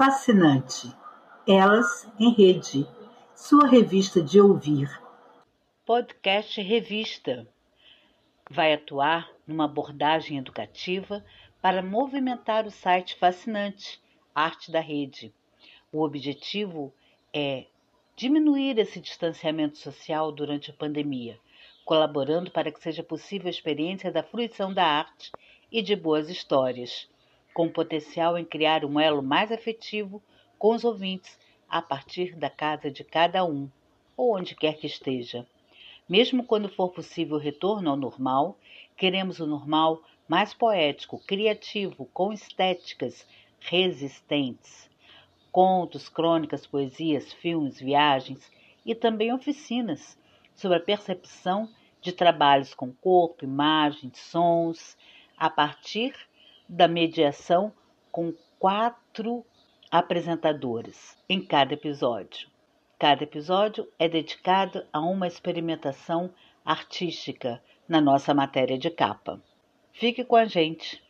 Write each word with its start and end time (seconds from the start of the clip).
Fascinante. 0.00 0.90
Elas 1.46 2.10
em 2.18 2.32
Rede, 2.32 2.88
sua 3.36 3.68
revista 3.68 4.22
de 4.22 4.40
ouvir. 4.40 4.88
Podcast 5.84 6.58
Revista. 6.62 7.46
Vai 8.48 8.72
atuar 8.72 9.30
numa 9.46 9.66
abordagem 9.66 10.38
educativa 10.38 11.22
para 11.60 11.82
movimentar 11.82 12.66
o 12.66 12.70
site 12.70 13.14
fascinante 13.16 14.00
Arte 14.34 14.72
da 14.72 14.80
Rede. 14.80 15.34
O 15.92 16.02
objetivo 16.02 16.94
é 17.30 17.66
diminuir 18.16 18.78
esse 18.78 19.02
distanciamento 19.02 19.76
social 19.76 20.32
durante 20.32 20.70
a 20.70 20.74
pandemia, 20.74 21.38
colaborando 21.84 22.50
para 22.50 22.72
que 22.72 22.80
seja 22.80 23.02
possível 23.02 23.48
a 23.48 23.50
experiência 23.50 24.10
da 24.10 24.22
fruição 24.22 24.72
da 24.72 24.86
arte 24.86 25.30
e 25.70 25.82
de 25.82 25.94
boas 25.94 26.30
histórias, 26.30 27.06
com 27.52 27.68
potencial 27.68 28.38
em 28.38 28.44
criar 28.44 28.84
um 28.84 28.98
elo 28.98 29.22
mais 29.22 29.50
afetivo 29.50 30.22
com 30.58 30.74
os 30.74 30.84
ouvintes 30.84 31.38
a 31.68 31.80
partir 31.80 32.34
da 32.36 32.50
casa 32.50 32.90
de 32.90 33.04
cada 33.04 33.44
um, 33.44 33.68
ou 34.16 34.36
onde 34.36 34.54
quer 34.54 34.76
que 34.76 34.86
esteja. 34.86 35.46
Mesmo 36.08 36.44
quando 36.44 36.68
for 36.68 36.90
possível 36.90 37.36
o 37.36 37.40
retorno 37.40 37.90
ao 37.90 37.96
normal, 37.96 38.58
queremos 38.96 39.38
o 39.40 39.46
normal 39.46 40.02
mais 40.28 40.52
poético, 40.52 41.18
criativo, 41.26 42.08
com 42.12 42.32
estéticas 42.32 43.26
resistentes. 43.60 44.88
Contos, 45.52 46.08
crônicas, 46.08 46.66
poesias, 46.66 47.32
filmes, 47.32 47.80
viagens 47.80 48.50
e 48.84 48.94
também 48.94 49.32
oficinas 49.32 50.18
sobre 50.54 50.78
a 50.78 50.80
percepção 50.80 51.68
de 52.00 52.12
trabalhos 52.12 52.74
com 52.74 52.92
corpo, 52.92 53.44
imagem, 53.44 54.10
sons, 54.14 54.96
a 55.36 55.48
partir 55.50 56.14
da 56.70 56.86
mediação 56.86 57.72
com 58.12 58.32
quatro 58.56 59.44
apresentadores 59.90 61.18
em 61.28 61.44
cada 61.44 61.74
episódio. 61.74 62.48
Cada 62.96 63.24
episódio 63.24 63.88
é 63.98 64.08
dedicado 64.08 64.86
a 64.92 65.00
uma 65.00 65.26
experimentação 65.26 66.32
artística 66.64 67.60
na 67.88 68.00
nossa 68.00 68.32
matéria 68.32 68.78
de 68.78 68.88
capa. 68.88 69.42
Fique 69.92 70.24
com 70.24 70.36
a 70.36 70.44
gente. 70.44 71.02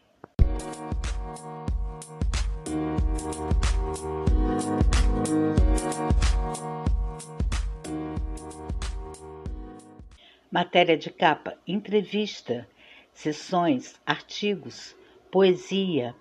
Matéria 10.51 10.97
de 10.97 11.11
capa: 11.11 11.59
entrevista, 11.67 12.67
sessões, 13.13 14.01
artigos, 14.07 14.97
poesia, 15.31 16.15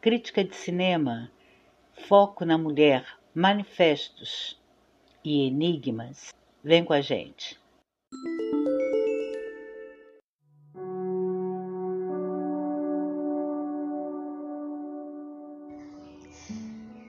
crítica 0.00 0.42
de 0.42 0.56
cinema, 0.56 1.30
foco 2.08 2.44
na 2.44 2.58
mulher, 2.58 3.06
manifestos 3.32 4.60
e 5.24 5.46
enigmas. 5.46 6.34
Vem 6.64 6.84
com 6.84 6.92
a 6.92 7.00
gente. 7.00 7.58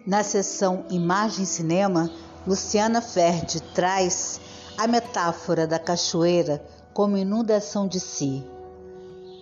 Na 0.05 0.23
sessão 0.23 0.85
Imagem 0.89 1.43
Cinema, 1.43 2.09
Luciana 2.45 3.01
Ferdi 3.01 3.61
traz 3.73 4.39
a 4.77 4.87
metáfora 4.87 5.65
da 5.65 5.79
cachoeira 5.79 6.63
como 6.93 7.17
inundação 7.17 7.87
de 7.87 7.99
si. 7.99 8.45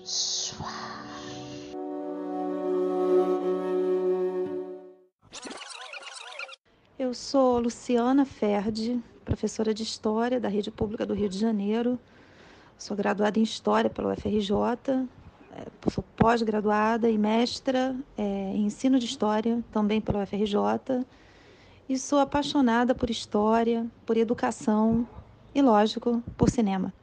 Eu 0.01 0.84
sou 7.15 7.59
Luciana 7.59 8.25
Ferdi, 8.25 9.01
professora 9.23 9.73
de 9.73 9.83
História 9.83 10.37
da 10.37 10.49
Rede 10.49 10.69
Pública 10.69 11.05
do 11.05 11.13
Rio 11.13 11.29
de 11.29 11.39
Janeiro. 11.39 11.97
Sou 12.77 12.95
graduada 12.95 13.39
em 13.39 13.43
História 13.43 13.89
pela 13.89 14.13
UFRJ, 14.13 14.51
é, 15.53 15.65
sou 15.89 16.03
pós-graduada 16.17 17.09
e 17.09 17.17
mestra 17.17 17.95
é, 18.17 18.23
em 18.23 18.65
ensino 18.65 18.99
de 18.99 19.05
história, 19.05 19.63
também 19.71 20.01
pela 20.01 20.23
UFRJ, 20.23 21.05
e 21.87 21.97
sou 21.97 22.19
apaixonada 22.19 22.93
por 22.93 23.09
história, 23.09 23.87
por 24.05 24.17
educação 24.17 25.07
e, 25.53 25.61
lógico, 25.61 26.21
por 26.35 26.49
cinema. 26.49 26.93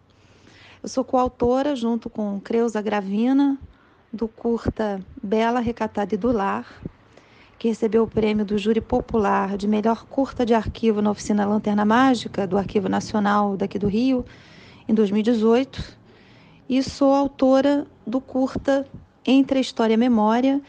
Eu 0.82 0.90
sou 0.90 1.04
coautora, 1.04 1.74
junto 1.74 2.10
com 2.10 2.38
Creuza 2.38 2.82
Gravina, 2.82 3.58
do 4.12 4.28
curta 4.28 5.00
Bela, 5.22 5.60
Recatada 5.60 6.14
e 6.14 6.18
do 6.18 6.30
Lar, 6.30 6.66
que 7.62 7.68
recebeu 7.68 8.02
o 8.02 8.08
prêmio 8.08 8.44
do 8.44 8.58
Júri 8.58 8.80
Popular 8.80 9.56
de 9.56 9.68
melhor 9.68 10.04
curta 10.06 10.44
de 10.44 10.52
arquivo 10.52 11.00
na 11.00 11.12
Oficina 11.12 11.46
Lanterna 11.46 11.84
Mágica, 11.84 12.44
do 12.44 12.58
Arquivo 12.58 12.88
Nacional 12.88 13.56
daqui 13.56 13.78
do 13.78 13.86
Rio, 13.86 14.24
em 14.88 14.92
2018 14.92 15.96
e 16.68 16.82
sou 16.82 17.14
autora 17.14 17.86
do 18.04 18.20
curta 18.20 18.84
Entre 19.24 19.58
a 19.58 19.60
História 19.60 19.92
e 19.92 19.94
a 19.94 19.96
Memória, 19.96 20.60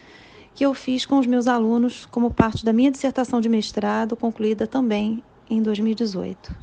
que 0.54 0.64
eu 0.64 0.72
fiz 0.76 1.04
com 1.04 1.18
os 1.18 1.26
meus 1.26 1.48
alunos 1.48 2.06
como 2.06 2.32
parte 2.32 2.64
da 2.64 2.72
minha 2.72 2.92
dissertação 2.92 3.42
de 3.42 3.50
mestrado, 3.50 4.16
concluída 4.16 4.68
também 4.68 5.24
em 5.50 5.64
2018. 5.64 6.56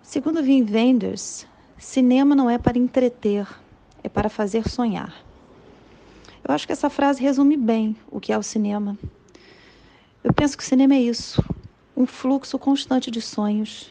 Segundo 0.00 0.38
Wim 0.38 0.64
Wenders, 0.70 1.44
cinema 1.76 2.36
não 2.36 2.48
é 2.48 2.56
para 2.56 2.78
entreter, 2.78 3.48
é 4.00 4.08
para 4.08 4.28
fazer 4.28 4.68
sonhar. 4.68 5.12
Eu 6.46 6.54
acho 6.54 6.68
que 6.68 6.72
essa 6.72 6.88
frase 6.88 7.20
resume 7.20 7.56
bem 7.56 7.96
o 8.12 8.20
que 8.20 8.32
é 8.32 8.38
o 8.38 8.44
cinema. 8.44 8.96
Eu 10.22 10.34
penso 10.34 10.56
que 10.56 10.62
o 10.62 10.66
cinema 10.66 10.94
é 10.94 11.00
isso, 11.00 11.42
um 11.96 12.04
fluxo 12.04 12.58
constante 12.58 13.10
de 13.10 13.22
sonhos, 13.22 13.90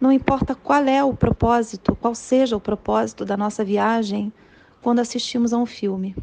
não 0.00 0.10
importa 0.10 0.54
qual 0.54 0.84
é 0.84 1.04
o 1.04 1.14
propósito, 1.14 1.94
qual 1.94 2.14
seja 2.14 2.56
o 2.56 2.60
propósito 2.60 3.24
da 3.24 3.36
nossa 3.36 3.62
viagem 3.62 4.32
quando 4.80 5.00
assistimos 5.00 5.52
a 5.52 5.58
um 5.58 5.66
filme. 5.66 6.16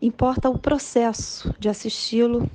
Importa 0.00 0.48
o 0.48 0.58
processo 0.58 1.52
de 1.58 1.68
assisti-lo, 1.68 2.48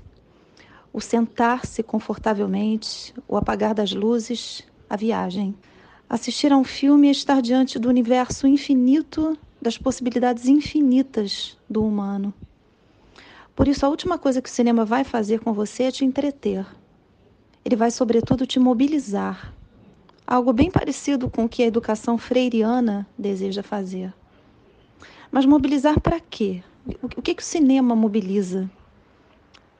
o 0.93 1.01
sentar-se 1.01 1.83
confortavelmente, 1.83 3.13
o 3.27 3.35
apagar 3.35 3.73
das 3.73 3.91
luzes, 3.91 4.63
a 4.89 4.95
viagem. 4.95 5.53
Assistir 6.09 6.53
a 6.53 6.57
um 6.57 6.63
filme 6.63 7.09
é 7.09 7.11
estar 7.11 7.41
diante 7.41 7.77
do 7.77 7.89
universo 7.89 8.47
infinito, 8.47 9.37
das 9.61 9.77
possibilidades 9.77 10.45
infinitas 10.45 11.57
do 11.69 11.85
humano. 11.85 12.33
Por 13.55 13.67
isso, 13.67 13.85
a 13.85 13.89
última 13.89 14.17
coisa 14.17 14.41
que 14.41 14.49
o 14.49 14.51
cinema 14.51 14.83
vai 14.83 15.03
fazer 15.03 15.39
com 15.39 15.53
você 15.53 15.83
é 15.83 15.91
te 15.91 16.03
entreter. 16.03 16.65
Ele 17.63 17.75
vai, 17.75 17.91
sobretudo, 17.91 18.45
te 18.47 18.59
mobilizar 18.59 19.53
Algo 20.25 20.53
bem 20.53 20.71
parecido 20.71 21.29
com 21.29 21.43
o 21.43 21.49
que 21.49 21.61
a 21.61 21.67
educação 21.67 22.17
freiriana 22.17 23.05
deseja 23.17 23.61
fazer. 23.61 24.13
Mas 25.29 25.45
mobilizar 25.45 25.99
para 25.99 26.19
quê? 26.19 26.63
O 27.03 27.21
que, 27.21 27.35
que 27.35 27.43
o 27.43 27.45
cinema 27.45 27.93
mobiliza? 27.93 28.69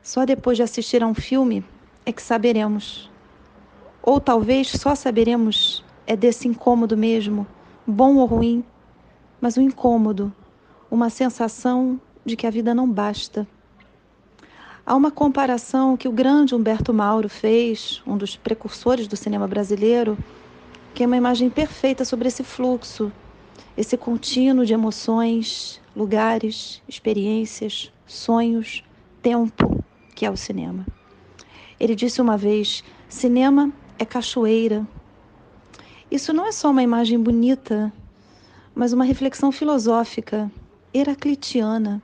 Só 0.01 0.25
depois 0.25 0.57
de 0.57 0.63
assistir 0.63 1.01
a 1.01 1.07
um 1.07 1.13
filme 1.13 1.63
é 2.06 2.12
que 2.12 2.22
saberemos. 2.22 3.09
Ou 4.01 4.19
talvez 4.19 4.69
só 4.69 4.95
saberemos 4.95 5.83
é 6.06 6.16
desse 6.16 6.45
incômodo 6.45 6.97
mesmo, 6.97 7.47
bom 7.88 8.17
ou 8.17 8.25
ruim, 8.25 8.66
mas 9.39 9.57
um 9.57 9.62
incômodo, 9.62 10.33
uma 10.91 11.09
sensação 11.09 12.00
de 12.25 12.35
que 12.35 12.45
a 12.45 12.51
vida 12.51 12.75
não 12.75 12.89
basta. 12.89 13.47
Há 14.85 14.95
uma 14.95 15.09
comparação 15.09 15.95
que 15.95 16.09
o 16.09 16.11
grande 16.11 16.53
Humberto 16.53 16.94
Mauro 16.94 17.30
fez, 17.30 18.03
um 18.06 18.18
dos 18.18 18.35
precursores 18.35 19.07
do 19.07 19.15
cinema 19.15 19.47
brasileiro, 19.47 20.18
que 20.94 21.03
é 21.03 21.07
uma 21.07 21.15
imagem 21.15 21.50
perfeita 21.50 22.03
sobre 22.03 22.27
esse 22.27 22.44
fluxo, 22.44 23.09
esse 23.77 23.95
contínuo 23.95 24.65
de 24.65 24.74
emoções, 24.74 25.80
lugares, 25.95 26.81
experiências, 26.85 27.94
sonhos, 28.06 28.83
tempo, 29.21 29.81
que 30.13 30.25
é 30.25 30.30
o 30.30 30.35
cinema. 30.35 30.85
Ele 31.80 31.95
disse 31.95 32.21
uma 32.21 32.35
vez: 32.35 32.83
cinema 33.07 33.71
é 33.97 34.03
cachoeira. 34.03 34.85
Isso 36.12 36.33
não 36.33 36.45
é 36.45 36.51
só 36.51 36.69
uma 36.69 36.83
imagem 36.83 37.18
bonita, 37.18 37.91
mas 38.75 38.91
uma 38.91 39.06
reflexão 39.06 39.50
filosófica, 39.50 40.51
heraclitiana 40.94 42.01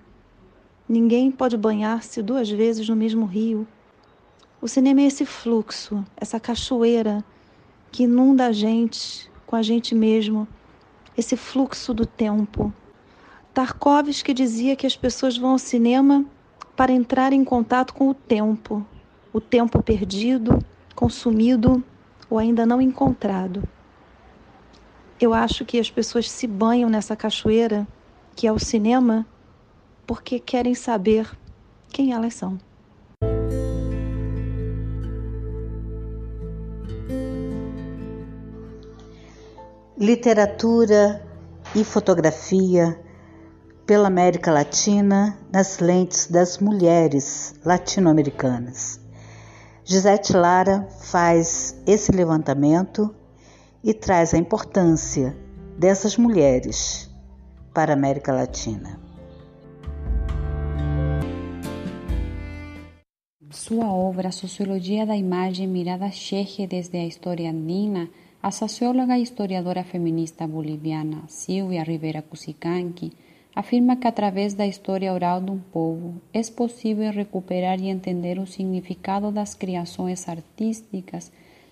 Ninguém 0.90 1.30
pode 1.30 1.56
banhar-se 1.56 2.20
duas 2.24 2.50
vezes 2.50 2.90
no 2.90 2.96
mesmo 2.96 3.28
rio. 3.28 3.68
O 4.60 4.68
cinema 4.68 5.02
é 5.02 5.06
esse 5.06 5.24
fluxo, 5.24 6.04
essa 6.18 6.40
cachoeira 6.40 7.24
que 7.92 8.04
inunda 8.04 8.48
a 8.48 8.52
gente 8.52 9.30
com 9.46 9.56
a 9.56 9.62
gente 9.62 9.94
mesmo, 9.94 10.48
esse 11.16 11.38
fluxo 11.38 11.94
do 11.94 12.08
tempo. 12.08 12.74
Tarkovsky 13.54 14.34
dizia 14.34 14.76
que 14.76 14.88
as 14.88 14.96
pessoas 14.96 15.38
vão 15.38 15.52
ao 15.52 15.60
cinema 15.60 16.26
para 16.76 16.92
entrar 16.92 17.34
em 17.34 17.44
contato 17.44 17.94
com 17.94 18.10
o 18.10 18.14
tempo, 18.16 18.84
o 19.32 19.40
tempo 19.40 19.84
perdido, 19.84 20.58
consumido 20.96 21.84
ou 22.32 22.40
ainda 22.40 22.66
não 22.66 22.82
encontrado. 22.82 23.62
Eu 25.22 25.36
acho 25.36 25.64
que 25.66 25.80
as 25.80 25.92
pessoas 25.92 26.28
se 26.28 26.48
banham 26.48 26.90
nessa 26.90 27.16
cachoeira, 27.16 27.88
que 28.36 28.48
é 28.48 28.52
o 28.52 28.58
cinema, 28.58 29.24
porque 30.10 30.40
querem 30.40 30.74
saber 30.74 31.30
quem 31.88 32.14
elas 32.14 32.34
são. 32.34 32.58
Literatura 39.96 41.24
e 41.76 41.84
fotografia 41.84 43.00
pela 43.86 44.08
América 44.08 44.52
Latina 44.52 45.38
nas 45.54 45.78
lentes 45.78 46.26
das 46.26 46.58
mulheres 46.58 47.54
latino-americanas. 47.64 49.00
Gisete 49.84 50.34
Lara 50.34 50.88
faz 51.02 51.80
esse 51.86 52.12
levantamento 52.12 53.14
e 53.84 53.94
traz 53.94 54.34
a 54.34 54.40
importância 54.40 55.38
dessas 55.78 56.18
mulheres 56.18 57.08
para 57.76 57.94
a 57.94 57.96
América 57.96 58.34
Latina. 58.34 59.09
Sua 63.52 63.92
obra 63.92 64.32
Sociologia 64.32 65.08
da 65.08 65.18
Imagem 65.18 65.68
mirada 65.68 66.12
cheia 66.12 66.68
desde 66.68 67.00
a 67.00 67.06
história 67.08 67.50
andina, 67.50 68.08
a 68.44 68.52
socióloga 68.52 69.18
e 69.18 69.24
historiadora 69.24 69.84
feminista 69.84 70.46
boliviana 70.48 71.24
Silvia 71.28 71.82
Rivera 71.82 72.22
Cusicanqui 72.22 73.12
afirma 73.56 73.96
que 73.96 74.08
através 74.08 74.54
da 74.54 74.68
história 74.68 75.12
oral 75.12 75.42
de 75.42 75.50
um 75.50 75.58
povo 75.58 76.22
é 76.32 76.44
possível 76.44 77.12
recuperar 77.12 77.82
e 77.82 77.90
entender 77.90 78.38
o 78.38 78.46
significado 78.46 79.32
das 79.32 79.56
criações 79.56 80.30
artísticas 80.30 81.32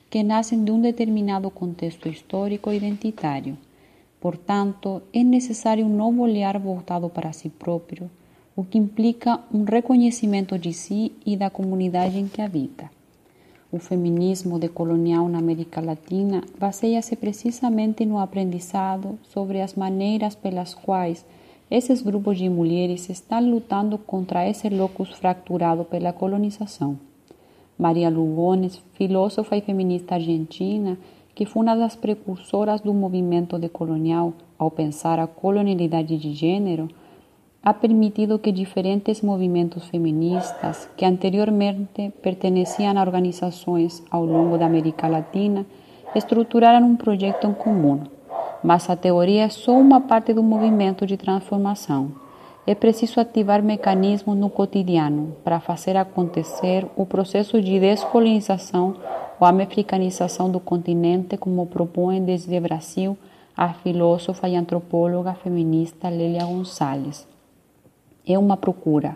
que 0.10 0.24
nascem 0.24 0.64
de 0.64 0.72
um 0.72 0.82
determinado 0.82 1.48
contexto 1.52 2.10
histórico 2.10 2.74
identitário. 2.74 3.56
Portanto, 4.20 5.04
é 5.14 5.24
necessário 5.24 5.86
um 5.86 5.96
novo 5.96 6.24
olhar 6.24 6.58
voltado 6.58 7.08
para 7.08 7.32
si 7.32 7.50
próprio, 7.50 8.10
o 8.58 8.64
que 8.64 8.80
implica 8.80 9.40
um 9.54 9.64
reconhecimento 9.64 10.58
de 10.58 10.74
si 10.74 11.12
e 11.24 11.38
da 11.38 11.48
comunidade 11.48 12.18
em 12.18 12.28
que 12.28 12.42
habita. 12.42 12.90
O 13.72 13.78
feminismo 13.78 14.58
decolonial 14.58 15.30
na 15.30 15.38
América 15.38 15.80
Latina 15.80 16.42
baseia-se 16.58 17.16
precisamente 17.16 18.04
no 18.04 18.18
aprendizado 18.18 19.20
sobre 19.22 19.62
as 19.62 19.76
maneiras 19.76 20.34
pelas 20.34 20.74
quais 20.74 21.24
esses 21.70 22.02
grupos 22.02 22.40
de 22.40 22.50
mulheres 22.50 23.08
estão 23.10 23.48
lutando 23.48 23.96
contra 24.00 24.50
esse 24.50 24.68
locus 24.70 25.12
fracturado 25.12 25.86
pela 25.86 26.12
colonização. 26.12 26.98
Maria 27.78 28.10
Lugones, 28.10 28.82
filósofa 28.94 29.56
e 29.56 29.62
feminista 29.62 30.16
argentina, 30.16 30.98
que 31.36 31.46
foi 31.46 31.62
uma 31.62 31.76
das 31.76 31.96
precursoras 31.96 32.82
do 32.82 32.92
movimento 32.92 33.60
decolonial 33.60 34.34
ao 34.58 34.72
pensar 34.72 35.20
a 35.20 35.28
colonialidade 35.28 36.18
de 36.18 36.34
gênero, 36.34 36.90
ha 37.64 37.74
permitido 37.74 38.40
que 38.40 38.52
diferentes 38.52 39.22
movimentos 39.22 39.88
feministas 39.88 40.90
que 40.96 41.06
anteriormente 41.06 42.14
perteneciam 42.22 42.98
a 42.98 43.02
organizações 43.02 44.04
ao 44.10 44.26
longo 44.26 44.58
da 44.58 44.66
América 44.66 45.08
Latina 45.08 45.66
estruturaram 46.16 46.88
um 46.88 46.96
projeto 46.96 47.48
em 47.48 47.54
comum. 47.54 48.04
Mas 48.64 48.90
a 48.90 48.96
teoria 48.96 49.44
é 49.44 49.50
só 49.50 49.74
uma 49.74 50.02
parte 50.02 50.34
do 50.34 50.42
movimento 50.42 51.06
de 51.06 51.18
transformação. 51.18 52.12
É 52.66 52.76
preciso 52.76 53.20
ativar 53.20 53.64
mecanismos 53.64 54.38
no 54.38 54.50
cotidiano 54.50 55.36
para 55.44 55.60
fazer 55.60 55.96
acontecer 55.96 56.86
o 56.96 57.06
processo 57.06 57.62
de 57.62 57.80
descolonização 57.80 58.96
ou 59.40 59.48
americanização 59.48 60.50
do 60.50 60.60
continente, 60.60 61.38
como 61.38 61.66
propõe 61.68 62.22
desde 62.22 62.58
o 62.58 62.62
Brasil 62.62 63.18
a 63.56 63.74
filósofa 63.74 64.50
e 64.50 64.56
antropóloga 64.56 65.34
feminista 65.34 66.10
Lélia 66.10 66.46
Gonçalves. 66.46 67.37
É 68.28 68.38
uma 68.38 68.58
procura, 68.58 69.16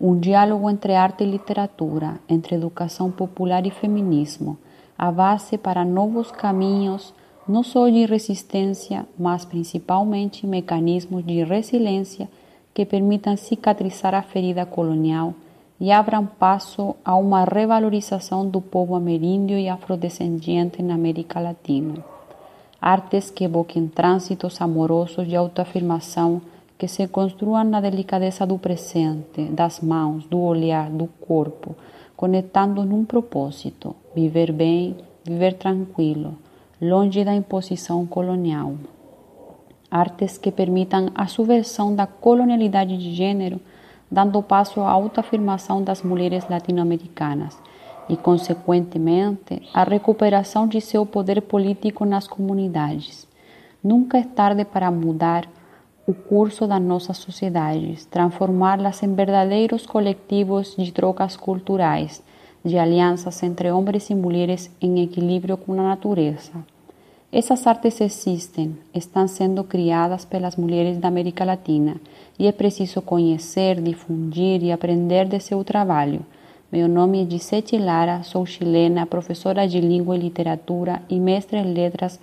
um 0.00 0.18
diálogo 0.18 0.70
entre 0.70 0.94
arte 0.94 1.24
e 1.24 1.30
literatura, 1.30 2.18
entre 2.28 2.54
educação 2.54 3.10
popular 3.10 3.66
e 3.66 3.70
feminismo, 3.70 4.56
a 4.96 5.12
base 5.12 5.58
para 5.58 5.84
novos 5.84 6.30
caminhos, 6.32 7.12
não 7.46 7.62
só 7.62 7.88
de 7.88 8.06
resistência, 8.06 9.06
mas 9.18 9.44
principalmente 9.44 10.46
mecanismos 10.46 11.24
de 11.24 11.44
resiliência 11.44 12.28
que 12.72 12.86
permitam 12.86 13.36
cicatrizar 13.36 14.14
a 14.14 14.22
ferida 14.22 14.64
colonial 14.64 15.34
e 15.78 15.92
abram 15.92 16.26
passo 16.26 16.96
a 17.04 17.14
uma 17.14 17.44
revalorização 17.44 18.48
do 18.48 18.60
povo 18.60 18.94
ameríndio 18.94 19.58
e 19.58 19.68
afrodescendente 19.68 20.82
na 20.82 20.94
América 20.94 21.38
Latina. 21.38 22.02
Artes 22.80 23.30
que 23.30 23.44
evoquem 23.44 23.86
trânsitos 23.86 24.60
amorosos 24.60 25.26
de 25.26 25.36
autoafirmação 25.36 26.40
que 26.78 26.88
se 26.88 27.08
construam 27.08 27.64
na 27.64 27.80
delicadeza 27.80 28.46
do 28.46 28.58
presente, 28.58 29.44
das 29.50 29.80
mãos, 29.80 30.24
do 30.26 30.38
olhar, 30.40 30.90
do 30.90 31.06
corpo, 31.06 31.74
conectando 32.16 32.84
num 32.84 33.04
propósito: 33.04 33.94
viver 34.14 34.52
bem, 34.52 34.96
viver 35.24 35.54
tranquilo, 35.54 36.36
longe 36.80 37.24
da 37.24 37.34
imposição 37.34 38.06
colonial 38.06 38.74
artes 39.90 40.36
que 40.38 40.50
permitam 40.50 41.10
a 41.14 41.26
subversão 41.26 41.94
da 41.94 42.06
colonialidade 42.06 42.96
de 42.96 43.14
gênero, 43.14 43.60
dando 44.10 44.42
passo 44.42 44.80
à 44.80 44.90
autoafirmação 44.90 45.82
das 45.82 46.02
mulheres 46.02 46.48
latino-americanas 46.48 47.58
e, 48.08 48.16
consequentemente, 48.16 49.62
a 49.74 49.82
recuperação 49.82 50.66
de 50.68 50.80
seu 50.80 51.04
poder 51.04 51.42
político 51.42 52.04
nas 52.04 52.26
comunidades. 52.28 53.26
Nunca 53.82 54.18
é 54.18 54.22
tarde 54.22 54.64
para 54.64 54.90
mudar 54.90 55.48
o 56.06 56.14
curso 56.14 56.68
das 56.68 56.80
nossas 56.80 57.16
sociedades, 57.16 58.04
transformá-las 58.04 59.02
em 59.02 59.12
verdadeiros 59.12 59.84
coletivos 59.84 60.76
de 60.78 60.92
trocas 60.92 61.36
culturais, 61.36 62.22
de 62.64 62.78
alianças 62.78 63.42
entre 63.42 63.72
homens 63.72 64.08
e 64.08 64.14
mulheres 64.14 64.70
em 64.80 65.02
equilíbrio 65.02 65.56
com 65.56 65.72
a 65.72 65.82
natureza. 65.82 66.52
Essas 67.32 67.66
artes 67.66 68.00
existem, 68.00 68.78
estão 68.94 69.26
sendo 69.26 69.64
criadas 69.64 70.24
pelas 70.24 70.54
mulheres 70.54 70.96
da 70.96 71.08
América 71.08 71.44
Latina 71.44 71.96
e 72.38 72.46
é 72.46 72.52
preciso 72.52 73.02
conhecer, 73.02 73.80
difundir 73.82 74.62
e 74.62 74.70
aprender 74.70 75.26
de 75.26 75.40
seu 75.40 75.64
trabalho. 75.64 76.24
Meu 76.70 76.88
nome 76.88 77.24
é 77.24 77.28
Gisete 77.28 77.76
Lara, 77.78 78.22
sou 78.22 78.46
chilena, 78.46 79.06
professora 79.06 79.66
de 79.66 79.80
língua 79.80 80.16
e 80.16 80.20
literatura 80.20 81.02
e 81.10 81.18
mestre 81.18 81.58
em 81.58 81.74
letras 81.74 82.20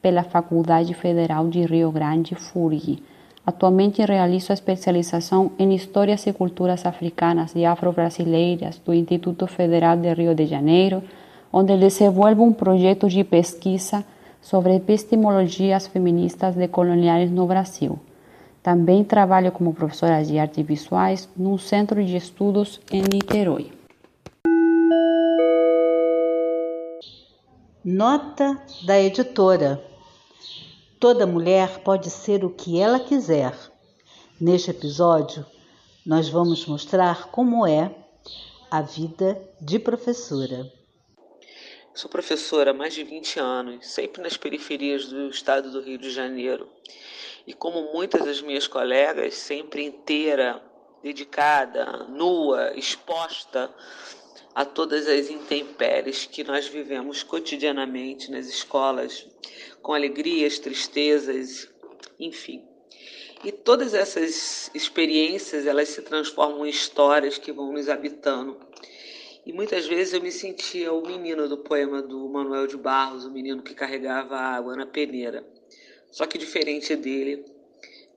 pela 0.00 0.22
Faculdade 0.22 0.94
Federal 0.94 1.48
de 1.48 1.64
Rio 1.64 1.90
Grande, 1.90 2.36
FURG. 2.36 3.02
Atualmente 3.46 4.02
realizo 4.02 4.52
a 4.52 4.54
especialização 4.54 5.52
em 5.58 5.74
Histórias 5.74 6.26
e 6.26 6.32
Culturas 6.32 6.86
Africanas 6.86 7.52
e 7.54 7.64
Afro-Brasileiras 7.66 8.78
do 8.78 8.94
Instituto 8.94 9.46
Federal 9.46 9.98
de 9.98 10.12
Rio 10.14 10.34
de 10.34 10.46
Janeiro, 10.46 11.02
onde 11.52 11.76
desenvolvo 11.76 12.42
um 12.42 12.52
projeto 12.52 13.06
de 13.06 13.22
pesquisa 13.22 14.02
sobre 14.40 14.76
epistemologias 14.76 15.86
feministas 15.86 16.54
decoloniais 16.54 17.30
no 17.30 17.46
Brasil. 17.46 17.98
Também 18.62 19.04
trabalho 19.04 19.52
como 19.52 19.74
professora 19.74 20.24
de 20.24 20.38
artes 20.38 20.64
visuais 20.64 21.28
num 21.36 21.58
centro 21.58 22.02
de 22.02 22.16
estudos 22.16 22.80
em 22.90 23.02
Niterói. 23.02 23.70
Nota 27.84 28.58
da 28.86 28.98
editora: 28.98 29.82
Toda 31.04 31.26
mulher 31.26 31.80
pode 31.80 32.08
ser 32.08 32.46
o 32.46 32.50
que 32.50 32.80
ela 32.80 32.98
quiser. 32.98 33.54
Neste 34.40 34.70
episódio, 34.70 35.44
nós 36.06 36.30
vamos 36.30 36.64
mostrar 36.64 37.26
como 37.30 37.66
é 37.66 37.94
a 38.70 38.80
vida 38.80 39.38
de 39.60 39.78
professora. 39.78 40.72
Sou 41.92 42.08
professora 42.08 42.70
há 42.70 42.74
mais 42.74 42.94
de 42.94 43.04
20 43.04 43.38
anos, 43.38 43.86
sempre 43.86 44.22
nas 44.22 44.38
periferias 44.38 45.04
do 45.04 45.28
estado 45.28 45.70
do 45.70 45.82
Rio 45.82 45.98
de 45.98 46.10
Janeiro. 46.10 46.70
E 47.46 47.52
como 47.52 47.92
muitas 47.92 48.24
das 48.24 48.40
minhas 48.40 48.66
colegas, 48.66 49.34
sempre 49.34 49.84
inteira, 49.84 50.62
dedicada, 51.02 52.06
nua, 52.08 52.72
exposta 52.78 53.70
a 54.54 54.64
todas 54.64 55.08
as 55.08 55.30
intempéries 55.30 56.26
que 56.26 56.44
nós 56.44 56.68
vivemos 56.68 57.22
cotidianamente 57.22 58.30
nas 58.30 58.46
escolas, 58.46 59.26
com 59.82 59.92
alegrias, 59.92 60.58
tristezas, 60.58 61.68
enfim. 62.18 62.62
E 63.44 63.52
todas 63.52 63.92
essas 63.92 64.70
experiências, 64.74 65.66
elas 65.66 65.88
se 65.88 66.02
transformam 66.02 66.64
em 66.64 66.70
histórias 66.70 67.36
que 67.36 67.52
vão 67.52 67.72
nos 67.72 67.88
habitando 67.88 68.58
e 69.46 69.52
muitas 69.52 69.86
vezes 69.86 70.14
eu 70.14 70.22
me 70.22 70.32
sentia 70.32 70.90
o 70.90 71.06
menino 71.06 71.46
do 71.46 71.58
poema 71.58 72.00
do 72.00 72.26
Manuel 72.30 72.66
de 72.66 72.78
Barros, 72.78 73.26
o 73.26 73.30
menino 73.30 73.62
que 73.62 73.74
carregava 73.74 74.38
água 74.38 74.74
na 74.74 74.86
peneira. 74.86 75.46
Só 76.10 76.24
que 76.26 76.38
diferente 76.38 76.96
dele, 76.96 77.44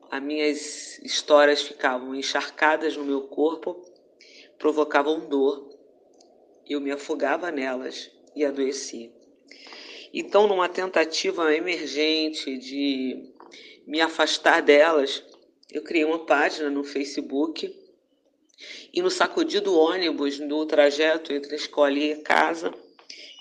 as 0.10 0.24
minhas 0.24 1.00
histórias 1.00 1.62
ficavam 1.62 2.16
encharcadas 2.16 2.96
no 2.96 3.04
meu 3.04 3.24
corpo, 3.24 3.84
provocavam 4.58 5.28
dor. 5.28 5.77
Eu 6.70 6.82
me 6.82 6.92
afogava 6.92 7.52
nelas 7.52 8.12
e 8.36 8.46
adoecia. 8.46 9.12
Então, 10.14 10.48
numa 10.48 10.70
tentativa 10.70 11.54
emergente 11.56 12.58
de 12.58 13.34
me 13.86 14.02
afastar 14.02 14.62
delas, 14.62 15.24
eu 15.72 15.82
criei 15.84 16.06
uma 16.06 16.26
página 16.26 16.70
no 16.70 16.84
Facebook 16.84 17.74
e 18.94 19.02
no 19.02 19.12
sacudido 19.12 19.78
ônibus, 19.78 20.40
no 20.40 20.66
trajeto 20.66 21.32
entre 21.32 21.54
a 21.54 21.58
escola 21.58 21.94
e 21.94 22.14
a 22.14 22.22
casa, 22.22 22.74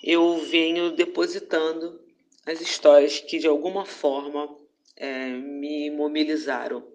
eu 0.02 0.38
venho 0.38 0.92
depositando 0.92 2.00
as 2.44 2.60
histórias 2.60 3.18
que 3.20 3.38
de 3.38 3.46
alguma 3.46 3.84
forma 3.84 4.54
é, 4.96 5.28
me 5.28 5.90
mobilizaram. 5.90 6.86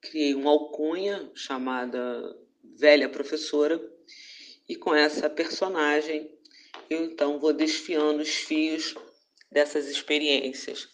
Criei 0.00 0.34
uma 0.34 0.50
alcunha 0.50 1.30
chamada 1.34 2.36
Velha 2.62 3.08
Professora, 3.08 3.80
e 4.68 4.76
com 4.76 4.94
essa 4.94 5.28
personagem 5.28 6.30
eu 6.88 7.04
então 7.04 7.38
vou 7.38 7.52
desfiando 7.52 8.22
os 8.22 8.28
fios 8.28 8.94
dessas 9.50 9.86
experiências, 9.86 10.88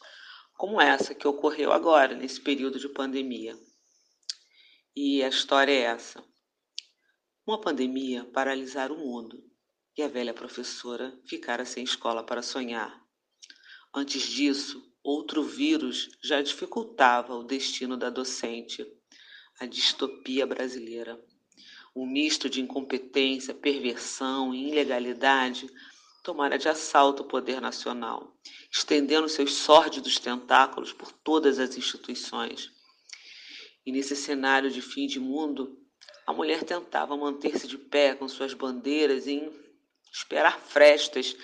como 0.57 0.81
essa 0.81 1.15
que 1.15 1.27
ocorreu 1.27 1.73
agora, 1.73 2.15
nesse 2.15 2.41
período 2.41 2.79
de 2.79 2.89
pandemia. 2.89 3.59
E 4.95 5.23
a 5.23 5.29
história 5.29 5.73
é 5.73 5.83
essa. 5.83 6.23
Uma 7.47 7.61
pandemia 7.61 8.25
paralisara 8.27 8.93
o 8.93 8.99
mundo 8.99 9.43
e 9.97 10.03
a 10.03 10.09
velha 10.09 10.35
professora 10.35 11.19
ficara 11.27 11.65
sem 11.65 11.83
escola 11.83 12.23
para 12.23 12.43
sonhar. 12.43 13.01
Antes 13.95 14.23
disso, 14.23 14.95
outro 15.03 15.43
vírus 15.43 16.11
já 16.23 16.41
dificultava 16.43 17.35
o 17.35 17.45
destino 17.45 17.97
da 17.97 18.11
docente, 18.11 18.87
a 19.59 19.67
distopia 19.67 20.47
brasileira. 20.47 21.19
Um 21.95 22.07
misto 22.07 22.49
de 22.49 22.61
incompetência, 22.61 23.53
perversão 23.53 24.55
e 24.55 24.69
ilegalidade 24.69 25.69
tomara 26.23 26.57
de 26.57 26.69
assalto 26.69 27.23
o 27.23 27.27
poder 27.27 27.61
nacional, 27.61 28.37
estendendo 28.71 29.29
seus 29.29 29.55
sórdidos 29.55 30.19
tentáculos 30.19 30.93
por 30.93 31.11
todas 31.11 31.59
as 31.59 31.77
instituições. 31.77 32.71
E 33.85 33.91
nesse 33.91 34.15
cenário 34.15 34.71
de 34.71 34.81
fim 34.81 35.07
de 35.07 35.19
mundo, 35.19 35.77
a 36.27 36.33
mulher 36.33 36.63
tentava 36.63 37.17
manter-se 37.17 37.67
de 37.67 37.77
pé 37.77 38.15
com 38.15 38.29
suas 38.29 38.55
bandeiras 38.55 39.27
e 39.27 39.51
esperar 40.13 40.61
frestas 40.61 41.37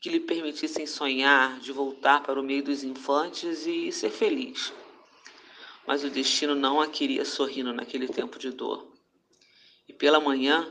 que 0.00 0.10
lhe 0.10 0.20
permitissem 0.20 0.86
sonhar 0.86 1.58
de 1.60 1.72
voltar 1.72 2.22
para 2.22 2.38
o 2.38 2.42
meio 2.42 2.62
dos 2.62 2.82
infantes 2.82 3.66
e 3.66 3.90
ser 3.90 4.10
feliz. 4.10 4.72
Mas 5.86 6.04
o 6.04 6.10
destino 6.10 6.54
não 6.54 6.80
a 6.80 6.88
queria 6.88 7.24
sorrindo 7.24 7.72
naquele 7.72 8.08
tempo 8.08 8.38
de 8.38 8.50
dor. 8.50 8.93
E 9.88 9.92
pela 9.92 10.20
manhã 10.20 10.68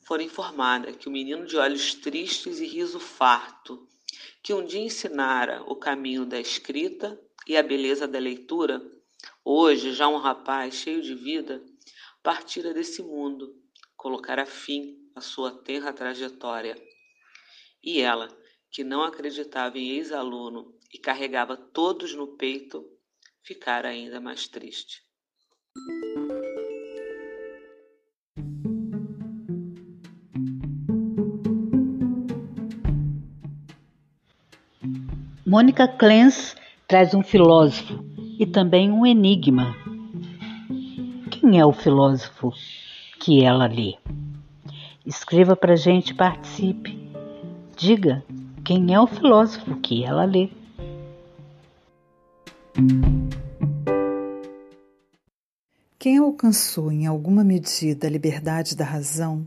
fora 0.00 0.22
informada 0.22 0.92
que 0.92 1.08
o 1.08 1.12
menino 1.12 1.46
de 1.46 1.56
olhos 1.56 1.94
tristes 1.94 2.60
e 2.60 2.66
riso 2.66 2.98
farto, 2.98 3.86
que 4.42 4.54
um 4.54 4.64
dia 4.64 4.80
ensinara 4.80 5.62
o 5.64 5.76
caminho 5.76 6.24
da 6.24 6.40
escrita 6.40 7.20
e 7.46 7.56
a 7.56 7.62
beleza 7.62 8.08
da 8.08 8.18
leitura, 8.18 8.80
hoje 9.44 9.92
já 9.92 10.08
um 10.08 10.16
rapaz 10.16 10.74
cheio 10.74 11.02
de 11.02 11.14
vida, 11.14 11.62
partira 12.22 12.72
desse 12.72 13.02
mundo, 13.02 13.54
colocara 13.96 14.46
fim 14.46 14.96
à 15.14 15.20
sua 15.20 15.52
tenra 15.52 15.92
trajetória. 15.92 16.76
E 17.82 18.00
ela, 18.00 18.28
que 18.70 18.82
não 18.82 19.02
acreditava 19.02 19.78
em 19.78 19.90
ex-aluno 19.90 20.74
e 20.92 20.98
carregava 20.98 21.56
todos 21.56 22.14
no 22.14 22.36
peito, 22.36 22.88
ficara 23.42 23.88
ainda 23.88 24.20
mais 24.20 24.48
triste. 24.48 25.02
Mônica 35.48 35.88
Clens 35.88 36.54
traz 36.86 37.14
um 37.14 37.22
filósofo 37.22 38.04
e 38.38 38.44
também 38.44 38.92
um 38.92 39.06
enigma. 39.06 39.74
Quem 41.30 41.58
é 41.58 41.64
o 41.64 41.72
filósofo 41.72 42.52
que 43.18 43.42
ela 43.42 43.66
lê? 43.66 43.94
Escreva 45.06 45.56
para 45.56 45.74
gente, 45.74 46.12
participe. 46.12 47.10
Diga 47.74 48.22
quem 48.62 48.92
é 48.92 49.00
o 49.00 49.06
filósofo 49.06 49.76
que 49.76 50.04
ela 50.04 50.26
lê. 50.26 50.50
Quem 55.98 56.18
alcançou 56.18 56.92
em 56.92 57.06
alguma 57.06 57.42
medida 57.42 58.06
a 58.06 58.10
liberdade 58.10 58.76
da 58.76 58.84
razão 58.84 59.46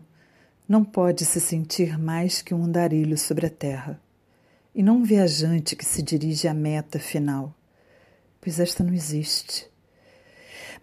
não 0.67 0.83
pode 0.83 1.25
se 1.25 1.39
sentir 1.39 1.99
mais 1.99 2.41
que 2.41 2.55
um 2.55 2.63
andarilho 2.63 3.19
sobre 3.19 3.45
a 3.45 3.51
terra, 3.51 4.01
e 4.73 4.81
não 4.81 4.97
um 4.97 5.03
viajante 5.03 5.75
que 5.75 5.85
se 5.85 6.01
dirige 6.01 6.47
à 6.47 6.53
meta 6.53 6.99
final, 6.99 7.53
pois 8.39 8.59
esta 8.59 8.83
não 8.83 8.93
existe. 8.93 9.67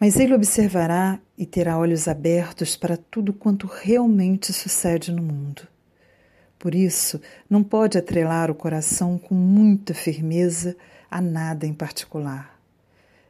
Mas 0.01 0.17
ele 0.17 0.35
observará 0.35 1.19
e 1.37 1.45
terá 1.45 1.79
olhos 1.79 2.07
abertos 2.07 2.77
para 2.77 2.97
tudo 2.97 3.33
quanto 3.33 3.67
realmente 3.67 4.53
sucede 4.53 5.11
no 5.11 5.23
mundo 5.23 5.67
por 6.59 6.75
isso, 6.75 7.21
não 7.49 7.63
pode 7.63 7.97
atrelar 7.97 8.51
o 8.51 8.55
coração 8.55 9.17
com 9.17 9.35
muita 9.35 9.95
firmeza 9.95 10.77
a 11.09 11.21
nada 11.21 11.67
em 11.67 11.73
particular. 11.73 12.59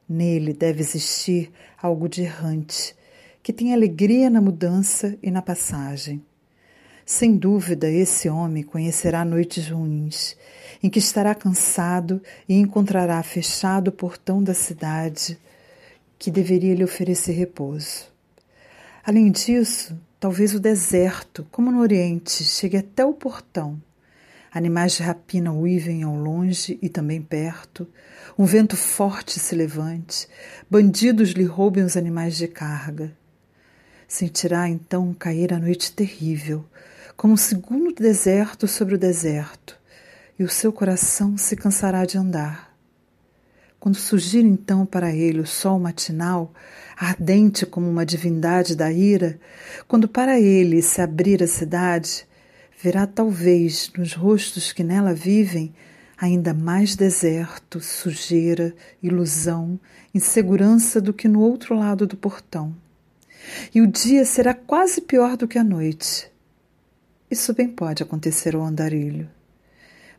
Nele 0.08 0.54
deve 0.54 0.80
existir 0.80 1.52
algo 1.80 2.08
de 2.08 2.22
errante, 2.22 2.96
que 3.42 3.52
tem 3.52 3.74
alegria 3.74 4.30
na 4.30 4.40
mudança 4.40 5.18
e 5.22 5.30
na 5.30 5.42
passagem. 5.42 6.24
Sem 7.10 7.38
dúvida, 7.38 7.90
esse 7.90 8.28
homem 8.28 8.62
conhecerá 8.62 9.24
noites 9.24 9.70
ruins, 9.70 10.36
em 10.82 10.90
que 10.90 10.98
estará 10.98 11.34
cansado 11.34 12.22
e 12.46 12.54
encontrará 12.54 13.22
fechado 13.22 13.88
o 13.88 13.92
portão 13.92 14.42
da 14.42 14.52
cidade 14.52 15.38
que 16.18 16.30
deveria 16.30 16.74
lhe 16.74 16.84
oferecer 16.84 17.32
repouso. 17.32 18.12
Além 19.02 19.30
disso, 19.30 19.96
Talvez 20.20 20.52
o 20.52 20.58
deserto, 20.58 21.46
como 21.48 21.70
no 21.70 21.80
Oriente, 21.80 22.42
chegue 22.42 22.76
até 22.76 23.04
o 23.04 23.14
portão. 23.14 23.80
Animais 24.50 24.94
de 24.94 25.04
rapina 25.04 25.52
uivem 25.52 26.02
ao 26.02 26.16
longe 26.16 26.76
e 26.82 26.88
também 26.88 27.22
perto. 27.22 27.86
Um 28.36 28.44
vento 28.44 28.76
forte 28.76 29.38
se 29.38 29.54
levante. 29.54 30.26
Bandidos 30.68 31.30
lhe 31.30 31.44
roubem 31.44 31.84
os 31.84 31.96
animais 31.96 32.36
de 32.36 32.48
carga. 32.48 33.16
Sentirá 34.08 34.68
então 34.68 35.14
cair 35.14 35.54
a 35.54 35.58
noite 35.60 35.92
terrível, 35.92 36.64
como 37.18 37.34
um 37.34 37.37
segundo 37.37 37.92
deserto 37.92 38.68
sobre 38.68 38.94
o 38.94 38.98
deserto, 38.98 39.76
e 40.38 40.44
o 40.44 40.48
seu 40.48 40.72
coração 40.72 41.37
se 41.37 41.56
cansará 41.56 42.04
de 42.04 42.16
andar. 42.16 42.72
Quando 43.80 43.96
surgir 43.96 44.44
então 44.44 44.87
para 44.87 45.12
ele 45.12 45.40
o 45.40 45.46
sol 45.46 45.80
matinal, 45.80 46.54
ardente 46.96 47.66
como 47.66 47.90
uma 47.90 48.06
divindade 48.06 48.76
da 48.76 48.92
ira, 48.92 49.37
quando 49.88 50.06
para 50.06 50.38
ele 50.38 50.80
se 50.80 51.00
abrir 51.00 51.42
a 51.42 51.48
cidade, 51.48 52.25
verá 52.80 53.04
talvez 53.04 53.90
nos 53.98 54.12
rostos 54.12 54.72
que 54.72 54.84
nela 54.84 55.12
vivem 55.12 55.75
ainda 56.16 56.54
mais 56.54 56.94
deserto, 56.94 57.80
sujeira, 57.80 58.72
ilusão, 59.02 59.80
insegurança 60.14 61.00
do 61.00 61.12
que 61.12 61.26
no 61.26 61.40
outro 61.40 61.76
lado 61.76 62.06
do 62.06 62.16
portão. 62.16 62.76
E 63.75 63.80
o 63.80 63.88
dia 63.88 64.25
será 64.25 64.54
quase 64.54 65.00
pior 65.00 65.37
do 65.37 65.48
que 65.48 65.58
a 65.58 65.64
noite. 65.64 66.30
Isso 67.30 67.52
bem 67.52 67.68
pode 67.68 68.02
acontecer 68.02 68.54
ao 68.54 68.62
andarilho 68.62 69.28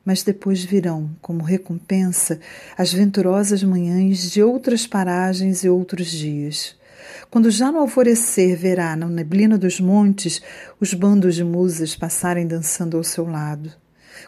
mas 0.10 0.24
depois 0.24 0.63
virão, 0.63 1.10
como 1.22 1.44
recompensa, 1.44 2.39
as 2.78 2.92
venturosas 2.92 3.63
manhãs 3.63 4.32
de 4.32 4.42
outras 4.42 4.88
paragens 4.88 5.63
e 5.63 5.70
outros 5.70 6.08
dias. 6.08 6.75
Quando 7.30 7.51
já 7.51 7.72
no 7.72 7.80
alvorecer 7.80 8.58
verá 8.58 8.96
na 8.96 9.08
neblina 9.08 9.58
dos 9.58 9.80
montes 9.80 10.42
os 10.80 10.94
bandos 10.94 11.36
de 11.36 11.44
musas 11.44 11.96
passarem 11.96 12.48
dançando 12.48 12.98
ao 12.98 13.04
seu 13.04 13.30
lado. 13.30 13.72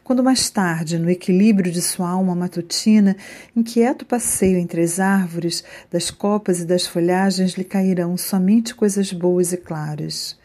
Quando 0.04 0.24
mais 0.24 0.50
tarde, 0.50 0.98
no 0.98 1.10
equilíbrio 1.10 1.72
de 1.72 1.82
sua 1.82 2.10
alma 2.10 2.36
matutina, 2.36 3.16
inquieto 3.56 4.06
passeio 4.06 4.58
entre 4.58 4.82
as 4.82 5.00
árvores, 5.00 5.64
das 5.92 6.10
copas 6.10 6.60
e 6.60 6.66
das 6.66 6.88
folhagens 6.88 7.54
lhe 7.54 7.64
cairão 7.64 8.16
somente 8.16 8.74
coisas 8.74 9.12
boas 9.12 9.52
e 9.52 9.58
claras 9.58 10.40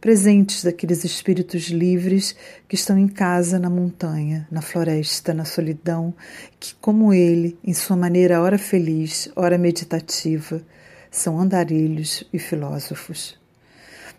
presentes 0.00 0.62
daqueles 0.62 1.04
espíritos 1.04 1.64
livres 1.64 2.36
que 2.68 2.74
estão 2.74 2.96
em 2.98 3.08
casa 3.08 3.58
na 3.58 3.68
montanha, 3.68 4.46
na 4.50 4.62
floresta, 4.62 5.34
na 5.34 5.44
solidão, 5.44 6.14
que, 6.58 6.74
como 6.76 7.12
ele, 7.12 7.58
em 7.64 7.74
sua 7.74 7.96
maneira 7.96 8.40
ora 8.40 8.58
feliz, 8.58 9.28
ora 9.34 9.58
meditativa, 9.58 10.62
são 11.10 11.40
andarilhos 11.40 12.22
e 12.32 12.38
filósofos. 12.38 13.38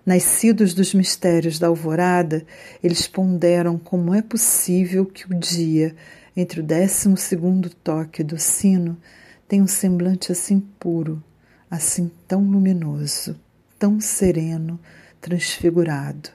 Nascidos 0.06 0.74
dos 0.74 0.94
mistérios 0.94 1.60
da 1.60 1.68
alvorada, 1.68 2.46
eles 2.84 3.08
ponderam 3.08 3.78
como 3.78 4.14
é 4.14 4.22
possível 4.22 5.06
que 5.06 5.26
o 5.32 5.36
dia, 5.38 5.96
entre 6.36 6.60
o 6.60 6.64
décimo 6.64 7.16
segundo 7.16 7.70
toque 7.70 8.24
do 8.24 8.38
sino, 8.38 8.98
tenha 9.48 9.64
um 9.64 9.68
semblante 9.68 10.32
assim 10.32 10.60
puro, 10.80 11.24
assim 11.70 12.10
tão 12.28 12.42
luminoso, 12.44 13.40
tão 13.78 14.00
sereno, 14.00 14.80
transfigurado. 15.22 16.30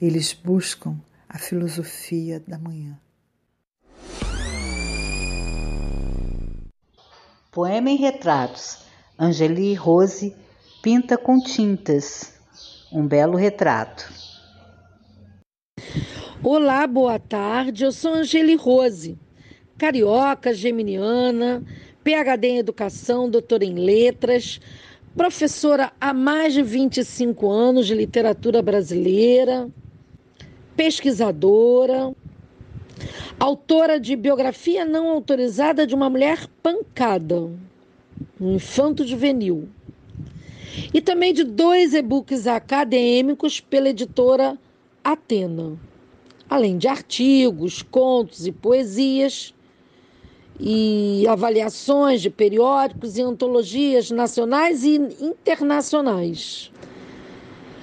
Eles 0.00 0.32
buscam 0.32 0.96
a 1.28 1.38
filosofia 1.38 2.42
da 2.46 2.58
manhã. 2.58 2.98
Poema 7.50 7.90
em 7.90 7.96
retratos. 7.96 8.78
Angeli 9.18 9.74
Rose 9.74 10.34
pinta 10.82 11.16
com 11.16 11.38
tintas. 11.38 12.34
Um 12.90 13.06
belo 13.06 13.36
retrato. 13.36 14.10
Olá, 16.42 16.86
boa 16.86 17.18
tarde. 17.18 17.84
Eu 17.84 17.92
sou 17.92 18.14
Angeli 18.14 18.56
Rose. 18.56 19.18
carioca, 19.78 20.54
geminiana, 20.54 21.64
PhD 22.02 22.48
em 22.48 22.58
educação, 22.58 23.30
doutora 23.30 23.64
em 23.64 23.74
letras, 23.74 24.60
professora 25.16 25.92
há 26.00 26.12
mais 26.14 26.54
de 26.54 26.62
25 26.62 27.50
anos 27.50 27.86
de 27.86 27.94
literatura 27.94 28.62
brasileira, 28.62 29.68
pesquisadora, 30.76 32.14
autora 33.38 34.00
de 34.00 34.16
biografia 34.16 34.84
não 34.84 35.08
autorizada 35.08 35.86
de 35.86 35.94
uma 35.94 36.08
mulher 36.08 36.46
pancada, 36.62 37.50
um 38.40 38.54
infanto 38.54 39.06
juvenil, 39.06 39.68
e 40.94 41.00
também 41.00 41.34
de 41.34 41.44
dois 41.44 41.92
e-books 41.92 42.46
acadêmicos 42.46 43.60
pela 43.60 43.90
editora 43.90 44.56
Atena, 45.04 45.78
além 46.48 46.78
de 46.78 46.88
artigos, 46.88 47.82
contos 47.82 48.46
e 48.46 48.52
poesias 48.52 49.52
e 50.58 51.26
avaliações 51.28 52.20
de 52.20 52.30
periódicos 52.30 53.16
e 53.16 53.22
antologias 53.22 54.10
nacionais 54.10 54.84
e 54.84 54.96
internacionais. 55.20 56.70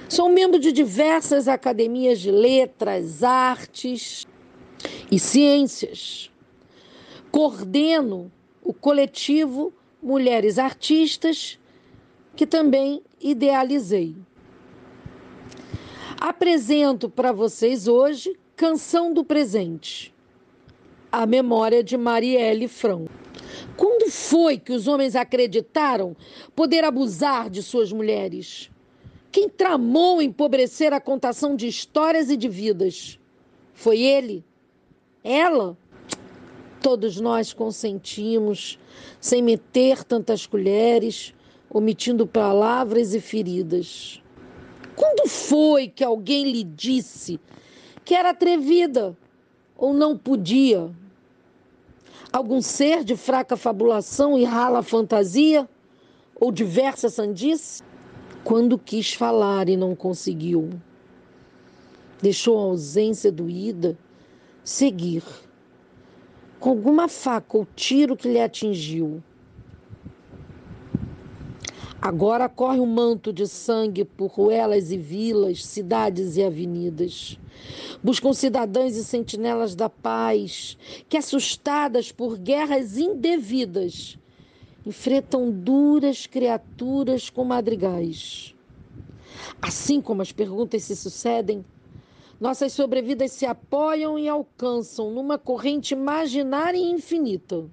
Sou 0.08 0.28
membro 0.28 0.58
de 0.58 0.72
diversas 0.72 1.46
academias 1.48 2.20
de 2.20 2.30
letras, 2.30 3.22
artes 3.22 4.26
e 5.10 5.18
ciências. 5.18 6.30
Coordeno 7.30 8.30
o 8.62 8.72
coletivo 8.72 9.72
Mulheres 10.02 10.58
Artistas, 10.58 11.58
que 12.34 12.46
também 12.46 13.02
idealizei. 13.20 14.16
Apresento 16.20 17.08
para 17.08 17.32
vocês 17.32 17.86
hoje 17.88 18.36
Canção 18.56 19.12
do 19.12 19.24
Presente 19.24 20.12
a 21.10 21.26
memória 21.26 21.82
de 21.82 21.96
Marielle 21.96 22.68
Franco. 22.68 23.10
Quando 23.76 24.10
foi 24.10 24.58
que 24.58 24.72
os 24.72 24.86
homens 24.86 25.16
acreditaram 25.16 26.16
poder 26.54 26.84
abusar 26.84 27.50
de 27.50 27.62
suas 27.62 27.92
mulheres? 27.92 28.70
Quem 29.32 29.48
tramou 29.48 30.20
empobrecer 30.20 30.92
a 30.92 31.00
contação 31.00 31.56
de 31.56 31.66
histórias 31.66 32.30
e 32.30 32.36
de 32.36 32.48
vidas? 32.48 33.18
Foi 33.74 34.00
ele? 34.00 34.44
Ela? 35.22 35.76
Todos 36.82 37.20
nós 37.20 37.52
consentimos, 37.52 38.78
sem 39.20 39.42
meter 39.42 40.02
tantas 40.02 40.46
colheres, 40.46 41.34
omitindo 41.68 42.26
palavras 42.26 43.14
e 43.14 43.20
feridas. 43.20 44.22
Quando 44.96 45.28
foi 45.28 45.88
que 45.88 46.02
alguém 46.02 46.50
lhe 46.50 46.64
disse 46.64 47.38
que 48.04 48.14
era 48.14 48.30
atrevida 48.30 49.16
ou 49.80 49.94
não 49.94 50.16
podia? 50.16 50.90
Algum 52.30 52.60
ser 52.60 53.02
de 53.02 53.16
fraca 53.16 53.56
fabulação 53.56 54.38
e 54.38 54.44
rala 54.44 54.82
fantasia? 54.82 55.66
Ou 56.38 56.52
diversa 56.52 57.08
sandice? 57.08 57.82
Quando 58.44 58.78
quis 58.78 59.14
falar 59.14 59.68
e 59.68 59.76
não 59.76 59.94
conseguiu, 59.94 60.70
deixou 62.22 62.58
a 62.58 62.62
ausência 62.62 63.30
doída 63.30 63.98
seguir, 64.64 65.22
com 66.58 66.70
alguma 66.70 67.06
faca 67.08 67.58
ou 67.58 67.66
tiro 67.76 68.16
que 68.16 68.28
lhe 68.28 68.40
atingiu. 68.40 69.22
Agora 72.02 72.48
corre 72.48 72.80
um 72.80 72.86
manto 72.86 73.30
de 73.30 73.46
sangue 73.46 74.06
por 74.06 74.30
ruelas 74.30 74.90
e 74.90 74.96
vilas, 74.96 75.62
cidades 75.62 76.38
e 76.38 76.42
avenidas. 76.42 77.38
Buscam 78.02 78.32
cidadãs 78.32 78.96
e 78.96 79.04
sentinelas 79.04 79.74
da 79.74 79.90
paz, 79.90 80.78
que, 81.10 81.18
assustadas 81.18 82.10
por 82.10 82.38
guerras 82.38 82.96
indevidas, 82.96 84.18
enfrentam 84.86 85.50
duras 85.50 86.26
criaturas 86.26 87.28
com 87.28 87.44
madrigais. 87.44 88.54
Assim 89.60 90.00
como 90.00 90.22
as 90.22 90.32
perguntas 90.32 90.84
se 90.84 90.96
sucedem, 90.96 91.62
nossas 92.40 92.72
sobrevidas 92.72 93.32
se 93.32 93.44
apoiam 93.44 94.18
e 94.18 94.26
alcançam 94.26 95.10
numa 95.10 95.36
corrente 95.36 95.92
imaginária 95.92 96.78
e 96.78 96.90
infinita, 96.90 97.66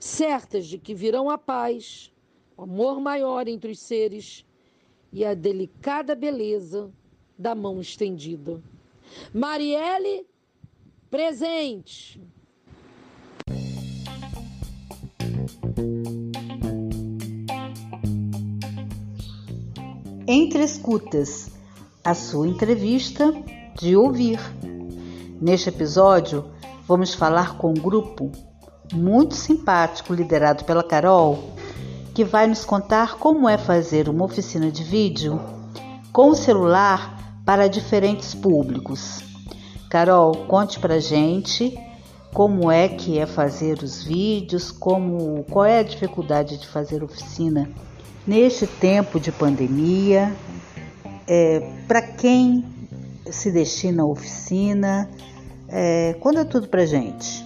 certas 0.00 0.66
de 0.66 0.78
que 0.78 0.92
virão 0.92 1.30
a 1.30 1.38
paz, 1.38 2.10
o 2.56 2.62
amor 2.62 3.00
maior 3.00 3.46
entre 3.46 3.72
os 3.72 3.80
seres 3.80 4.44
e 5.12 5.24
a 5.24 5.34
delicada 5.34 6.14
beleza 6.14 6.90
da 7.38 7.54
mão 7.54 7.80
estendida. 7.80 8.62
Marielle, 9.32 10.26
presente. 11.10 12.20
Entre 20.26 20.64
escutas, 20.64 21.50
a 22.02 22.14
sua 22.14 22.48
entrevista 22.48 23.32
de 23.78 23.96
ouvir. 23.96 24.40
Neste 25.40 25.68
episódio, 25.68 26.50
vamos 26.88 27.14
falar 27.14 27.58
com 27.58 27.70
um 27.70 27.74
grupo 27.74 28.32
muito 28.92 29.34
simpático 29.34 30.14
liderado 30.14 30.64
pela 30.64 30.82
Carol, 30.82 31.55
que 32.16 32.24
vai 32.24 32.46
nos 32.46 32.64
contar 32.64 33.18
como 33.18 33.46
é 33.46 33.58
fazer 33.58 34.08
uma 34.08 34.24
oficina 34.24 34.70
de 34.70 34.82
vídeo 34.82 35.38
com 36.10 36.34
celular 36.34 37.42
para 37.44 37.68
diferentes 37.68 38.34
públicos. 38.34 39.22
Carol, 39.90 40.34
conte 40.46 40.80
pra 40.80 40.98
gente 40.98 41.78
como 42.32 42.70
é 42.70 42.88
que 42.88 43.18
é 43.18 43.26
fazer 43.26 43.82
os 43.82 44.02
vídeos, 44.02 44.70
como 44.70 45.44
qual 45.50 45.66
é 45.66 45.80
a 45.80 45.82
dificuldade 45.82 46.56
de 46.56 46.66
fazer 46.66 47.04
oficina 47.04 47.68
neste 48.26 48.66
tempo 48.66 49.20
de 49.20 49.30
pandemia, 49.30 50.34
é, 51.28 51.70
para 51.86 52.00
quem 52.00 52.64
se 53.30 53.52
destina 53.52 54.04
a 54.04 54.06
oficina, 54.06 55.10
é, 55.68 56.16
conta 56.18 56.46
tudo 56.46 56.66
pra 56.66 56.86
gente. 56.86 57.44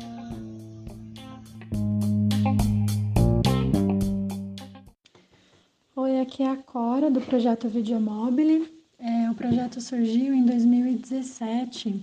Aqui 6.30 6.44
é 6.44 6.48
a 6.48 6.56
Cora 6.56 7.10
do 7.10 7.20
projeto 7.20 7.68
Videomobile 7.68 8.80
é, 9.02 9.28
o 9.30 9.34
projeto 9.34 9.80
surgiu 9.80 10.32
em 10.32 10.44
2017, 10.44 12.00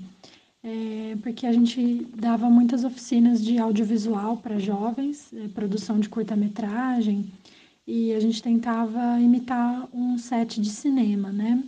é, 0.63 1.15
porque 1.21 1.45
a 1.45 1.53
gente 1.53 2.05
dava 2.13 2.49
muitas 2.49 2.83
oficinas 2.83 3.41
de 3.41 3.57
audiovisual 3.57 4.35
para 4.37 4.59
jovens, 4.59 5.31
é, 5.31 5.47
produção 5.47 5.99
de 5.99 6.09
curta-metragem, 6.09 7.31
e 7.85 8.11
a 8.13 8.19
gente 8.19 8.41
tentava 8.41 9.19
imitar 9.19 9.87
um 9.93 10.17
set 10.17 10.59
de 10.59 10.69
cinema, 10.69 11.31
né? 11.31 11.63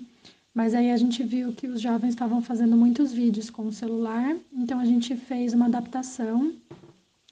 Mas 0.53 0.73
aí 0.73 0.91
a 0.91 0.97
gente 0.97 1.23
viu 1.23 1.53
que 1.53 1.67
os 1.67 1.79
jovens 1.79 2.09
estavam 2.09 2.41
fazendo 2.41 2.75
muitos 2.75 3.13
vídeos 3.13 3.49
com 3.49 3.67
o 3.67 3.71
celular, 3.71 4.35
então 4.51 4.79
a 4.79 4.85
gente 4.85 5.15
fez 5.15 5.53
uma 5.53 5.67
adaptação, 5.67 6.51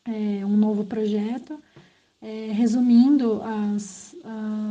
é, 0.06 0.46
um 0.46 0.56
novo 0.56 0.86
projeto, 0.86 1.60
é, 2.22 2.52
resumindo 2.52 3.42
as, 3.44 4.16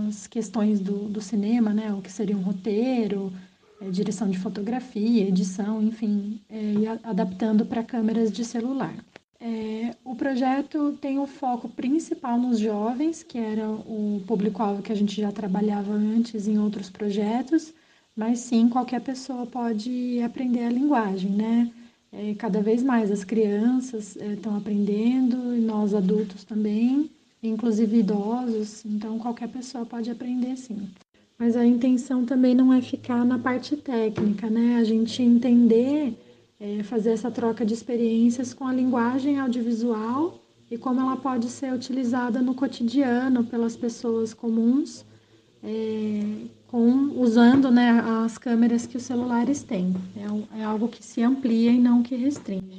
as 0.06 0.26
questões 0.26 0.80
do, 0.80 1.08
do 1.08 1.20
cinema, 1.20 1.72
né? 1.72 1.92
O 1.92 2.02
que 2.02 2.10
seria 2.10 2.36
um 2.36 2.42
roteiro, 2.42 3.32
é, 3.80 3.88
direção 3.90 4.28
de 4.28 4.38
fotografia, 4.38 5.28
edição, 5.28 5.82
enfim, 5.82 6.40
é, 6.48 6.72
e 6.72 6.86
a, 6.86 6.98
adaptando 7.04 7.64
para 7.64 7.84
câmeras 7.84 8.32
de 8.32 8.44
celular. 8.44 8.94
É, 9.38 9.94
o 10.04 10.16
projeto 10.16 10.96
tem 11.00 11.18
o 11.18 11.26
foco 11.26 11.68
principal 11.68 12.38
nos 12.38 12.58
jovens, 12.58 13.22
que 13.22 13.38
era 13.38 13.68
o 13.68 14.22
público-alvo 14.26 14.82
que 14.82 14.90
a 14.90 14.96
gente 14.96 15.20
já 15.20 15.30
trabalhava 15.30 15.92
antes 15.92 16.48
em 16.48 16.58
outros 16.58 16.88
projetos, 16.88 17.72
mas 18.16 18.40
sim 18.40 18.68
qualquer 18.68 19.00
pessoa 19.02 19.46
pode 19.46 20.20
aprender 20.22 20.64
a 20.64 20.70
linguagem, 20.70 21.30
né? 21.30 21.70
É, 22.12 22.34
cada 22.34 22.62
vez 22.62 22.82
mais 22.82 23.10
as 23.10 23.24
crianças 23.24 24.16
estão 24.16 24.54
é, 24.54 24.58
aprendendo 24.58 25.54
e 25.54 25.60
nós 25.60 25.92
adultos 25.92 26.44
também 26.44 27.10
inclusive 27.48 27.98
idosos, 27.98 28.84
então 28.84 29.18
qualquer 29.18 29.48
pessoa 29.48 29.84
pode 29.86 30.10
aprender 30.10 30.56
sim. 30.56 30.88
Mas 31.38 31.56
a 31.56 31.64
intenção 31.64 32.24
também 32.24 32.54
não 32.54 32.72
é 32.72 32.80
ficar 32.80 33.24
na 33.24 33.38
parte 33.38 33.76
técnica, 33.76 34.48
né? 34.48 34.76
A 34.76 34.84
gente 34.84 35.22
entender, 35.22 36.16
é, 36.58 36.82
fazer 36.82 37.10
essa 37.10 37.30
troca 37.30 37.64
de 37.64 37.74
experiências 37.74 38.54
com 38.54 38.66
a 38.66 38.72
linguagem 38.72 39.38
audiovisual 39.38 40.40
e 40.70 40.78
como 40.78 41.00
ela 41.00 41.16
pode 41.16 41.48
ser 41.48 41.72
utilizada 41.72 42.40
no 42.40 42.54
cotidiano 42.54 43.44
pelas 43.44 43.76
pessoas 43.76 44.32
comuns, 44.32 45.04
é, 45.62 46.20
com, 46.66 47.20
usando 47.20 47.70
né, 47.70 48.02
as 48.24 48.38
câmeras 48.38 48.86
que 48.86 48.96
os 48.96 49.02
celulares 49.02 49.62
têm. 49.62 49.94
É, 50.16 50.60
é 50.60 50.64
algo 50.64 50.88
que 50.88 51.04
se 51.04 51.22
amplia 51.22 51.70
e 51.70 51.78
não 51.78 52.02
que 52.02 52.16
restringe. 52.16 52.75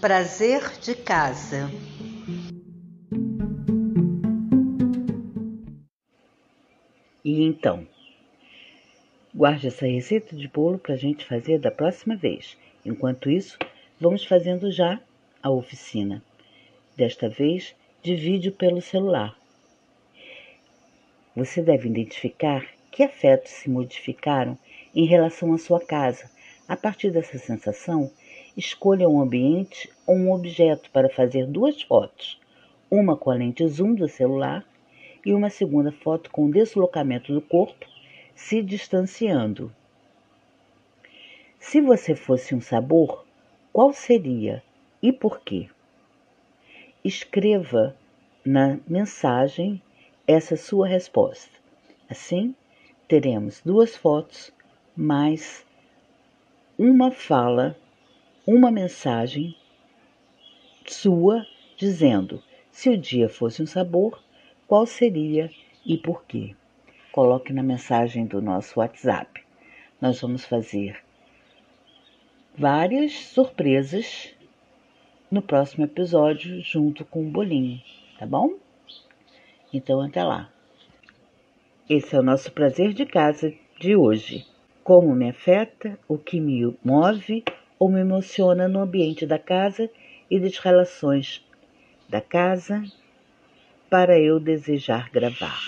Prazer 0.00 0.62
de 0.80 0.94
casa. 0.94 1.70
E 7.22 7.42
então, 7.42 7.86
guarde 9.34 9.66
essa 9.66 9.84
receita 9.86 10.34
de 10.34 10.48
bolo 10.48 10.78
para 10.78 10.94
a 10.94 10.96
gente 10.96 11.26
fazer 11.26 11.58
da 11.58 11.70
próxima 11.70 12.16
vez. 12.16 12.56
Enquanto 12.82 13.30
isso, 13.30 13.58
vamos 14.00 14.24
fazendo 14.24 14.72
já 14.72 14.98
a 15.42 15.50
oficina. 15.50 16.22
Desta 16.96 17.28
vez, 17.28 17.76
de 18.02 18.14
vídeo 18.14 18.52
pelo 18.52 18.80
celular. 18.80 19.36
Você 21.36 21.60
deve 21.60 21.90
identificar 21.90 22.66
que 22.90 23.02
afetos 23.02 23.52
se 23.52 23.68
modificaram 23.68 24.58
em 24.94 25.04
relação 25.04 25.52
à 25.52 25.58
sua 25.58 25.78
casa. 25.78 26.30
A 26.66 26.74
partir 26.74 27.10
dessa 27.10 27.36
sensação, 27.36 28.10
escolha 28.60 29.08
um 29.08 29.22
ambiente 29.22 29.90
ou 30.06 30.14
um 30.14 30.32
objeto 30.32 30.90
para 30.90 31.08
fazer 31.08 31.46
duas 31.46 31.80
fotos, 31.80 32.38
uma 32.90 33.16
com 33.16 33.30
a 33.30 33.34
lente 33.34 33.66
zoom 33.66 33.94
do 33.94 34.06
celular 34.06 34.64
e 35.24 35.32
uma 35.32 35.48
segunda 35.48 35.90
foto 35.90 36.30
com 36.30 36.44
o 36.44 36.50
deslocamento 36.50 37.32
do 37.32 37.40
corpo 37.40 37.86
se 38.34 38.62
distanciando. 38.62 39.74
Se 41.58 41.80
você 41.80 42.14
fosse 42.14 42.54
um 42.54 42.60
sabor, 42.60 43.24
qual 43.72 43.94
seria 43.94 44.62
e 45.02 45.10
por 45.10 45.40
quê? 45.40 45.68
Escreva 47.02 47.96
na 48.44 48.78
mensagem 48.86 49.80
essa 50.26 50.54
sua 50.54 50.86
resposta. 50.86 51.50
Assim, 52.10 52.54
teremos 53.08 53.62
duas 53.64 53.96
fotos 53.96 54.52
mais 54.94 55.64
uma 56.78 57.10
fala, 57.10 57.76
uma 58.46 58.70
mensagem 58.70 59.54
sua 60.86 61.46
dizendo: 61.76 62.42
se 62.70 62.88
o 62.88 62.96
dia 62.96 63.28
fosse 63.28 63.62
um 63.62 63.66
sabor, 63.66 64.22
qual 64.66 64.86
seria 64.86 65.50
e 65.84 65.96
por 65.96 66.24
quê? 66.24 66.54
Coloque 67.12 67.52
na 67.52 67.62
mensagem 67.62 68.26
do 68.26 68.40
nosso 68.40 68.78
WhatsApp. 68.80 69.42
Nós 70.00 70.20
vamos 70.20 70.44
fazer 70.44 71.02
várias 72.56 73.12
surpresas 73.12 74.34
no 75.30 75.42
próximo 75.42 75.84
episódio 75.84 76.60
junto 76.60 77.04
com 77.04 77.22
o 77.26 77.30
bolinho, 77.30 77.80
tá 78.18 78.26
bom? 78.26 78.54
Então 79.72 80.00
até 80.00 80.24
lá. 80.24 80.50
Esse 81.88 82.14
é 82.14 82.20
o 82.20 82.22
nosso 82.22 82.52
prazer 82.52 82.92
de 82.92 83.04
casa 83.04 83.52
de 83.78 83.96
hoje. 83.96 84.46
Como 84.84 85.14
me 85.14 85.30
afeta, 85.30 85.98
o 86.08 86.16
que 86.16 86.40
me 86.40 86.76
move 86.84 87.44
ou 87.80 87.88
me 87.88 88.00
emociona 88.00 88.68
no 88.68 88.80
ambiente 88.80 89.26
da 89.26 89.38
casa 89.38 89.90
e 90.30 90.38
das 90.38 90.58
relações 90.58 91.44
da 92.08 92.20
casa 92.20 92.84
para 93.88 94.18
eu 94.20 94.38
desejar 94.38 95.10
gravar. 95.10 95.58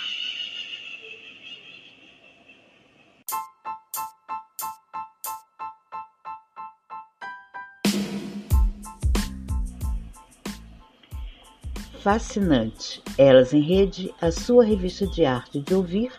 fascinante. 12.02 13.00
Elas 13.16 13.54
em 13.54 13.60
Rede, 13.60 14.12
a 14.20 14.32
sua 14.32 14.64
revista 14.64 15.06
de 15.06 15.24
arte 15.24 15.60
de 15.60 15.72
ouvir, 15.72 16.10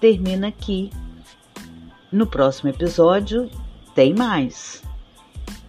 termina 0.00 0.48
aqui. 0.48 0.90
No 2.10 2.26
próximo 2.26 2.70
episódio 2.70 3.48
tem 3.94 4.12
mais. 4.12 4.82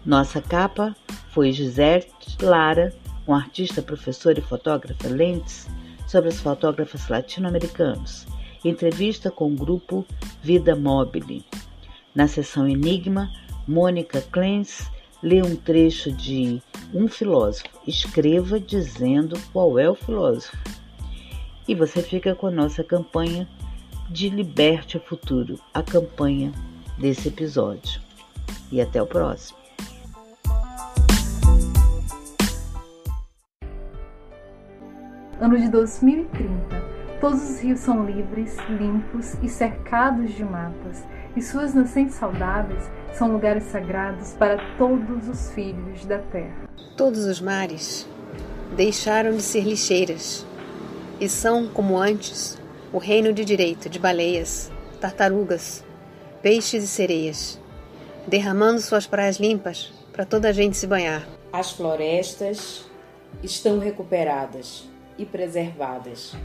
Nossa 0.05 0.41
capa 0.41 0.95
foi 1.29 1.51
Gisele 1.51 2.07
Lara, 2.41 2.91
com 3.23 3.35
artista, 3.35 3.83
professora 3.83 4.39
e 4.39 4.41
fotógrafa 4.41 5.07
Lentes, 5.07 5.69
sobre 6.07 6.29
os 6.29 6.39
fotógrafos 6.39 7.07
latino-americanos. 7.07 8.25
Entrevista 8.65 9.29
com 9.29 9.51
o 9.51 9.55
grupo 9.55 10.05
Vida 10.41 10.75
Mobile. 10.75 11.45
Na 12.15 12.27
sessão 12.27 12.67
Enigma, 12.67 13.31
Mônica 13.67 14.21
Clens 14.21 14.89
lê 15.21 15.41
um 15.41 15.55
trecho 15.55 16.11
de 16.11 16.59
Um 16.91 17.07
Filósofo. 17.07 17.69
Escreva 17.87 18.59
dizendo 18.59 19.39
qual 19.53 19.77
é 19.77 19.87
o 19.87 19.95
filósofo. 19.95 20.57
E 21.67 21.75
você 21.75 22.01
fica 22.01 22.33
com 22.33 22.47
a 22.47 22.51
nossa 22.51 22.83
campanha 22.83 23.47
de 24.09 24.29
Liberte 24.29 24.97
o 24.97 24.99
Futuro, 24.99 25.59
a 25.71 25.83
campanha 25.83 26.51
desse 26.97 27.27
episódio. 27.27 28.01
E 28.71 28.81
até 28.81 29.01
o 29.01 29.05
próximo. 29.05 29.60
Ano 35.41 35.57
de 35.57 35.69
2030. 35.69 36.51
Todos 37.19 37.41
os 37.41 37.59
rios 37.61 37.79
são 37.79 38.05
livres, 38.05 38.55
limpos 38.69 39.33
e 39.41 39.49
cercados 39.49 40.35
de 40.35 40.43
matas 40.43 41.03
e 41.35 41.41
suas 41.41 41.73
nascentes 41.73 42.13
saudáveis 42.13 42.83
são 43.11 43.31
lugares 43.31 43.63
sagrados 43.63 44.33
para 44.33 44.59
todos 44.77 45.27
os 45.27 45.49
filhos 45.49 46.05
da 46.05 46.19
terra. 46.19 46.69
Todos 46.95 47.25
os 47.25 47.41
mares 47.41 48.07
deixaram 48.75 49.31
de 49.31 49.41
ser 49.41 49.63
lixeiras 49.63 50.45
e 51.19 51.27
são, 51.27 51.67
como 51.67 51.97
antes, 51.97 52.61
o 52.93 52.99
reino 52.99 53.33
de 53.33 53.43
direito 53.43 53.89
de 53.89 53.97
baleias, 53.97 54.71
tartarugas, 54.99 55.83
peixes 56.43 56.83
e 56.83 56.87
sereias, 56.87 57.59
derramando 58.27 58.79
suas 58.79 59.07
praias 59.07 59.37
limpas 59.37 59.91
para 60.13 60.23
toda 60.23 60.49
a 60.49 60.53
gente 60.53 60.77
se 60.77 60.85
banhar. 60.85 61.27
As 61.51 61.71
florestas 61.71 62.85
estão 63.41 63.79
recuperadas 63.79 64.90
e 65.17 65.25
preservadas, 65.25 66.35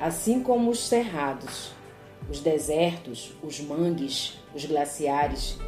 assim 0.00 0.42
como 0.42 0.70
os 0.70 0.86
cerrados 0.86 1.72
os 2.30 2.40
desertos, 2.40 3.32
os 3.42 3.60
mangues, 3.60 4.38
os 4.54 4.64
glaciares, 4.64 5.58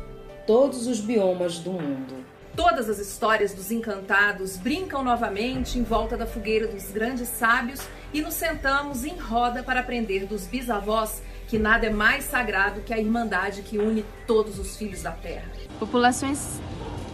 todos 0.46 0.86
os 0.86 1.00
biomas 1.00 1.58
do 1.58 1.72
mundo. 1.72 2.24
Todas 2.54 2.88
as 2.90 2.98
histórias 2.98 3.54
dos 3.54 3.70
encantados 3.70 4.56
brincam 4.58 5.02
novamente 5.02 5.78
em 5.78 5.82
volta 5.82 6.16
da 6.16 6.26
fogueira 6.26 6.68
dos 6.68 6.90
grandes 6.90 7.28
sábios 7.28 7.80
e 8.12 8.20
nos 8.20 8.34
sentamos 8.34 9.04
em 9.04 9.16
roda 9.16 9.62
para 9.62 9.80
aprender 9.80 10.26
dos 10.26 10.46
bisavós 10.46 11.22
que 11.48 11.58
nada 11.58 11.86
é 11.86 11.90
mais 11.90 12.24
sagrado 12.24 12.82
que 12.82 12.92
a 12.92 12.98
irmandade 12.98 13.62
que 13.62 13.78
une 13.78 14.04
todos 14.26 14.58
os 14.58 14.76
filhos 14.76 15.02
da 15.02 15.12
terra. 15.12 15.50
Populações 15.78 16.60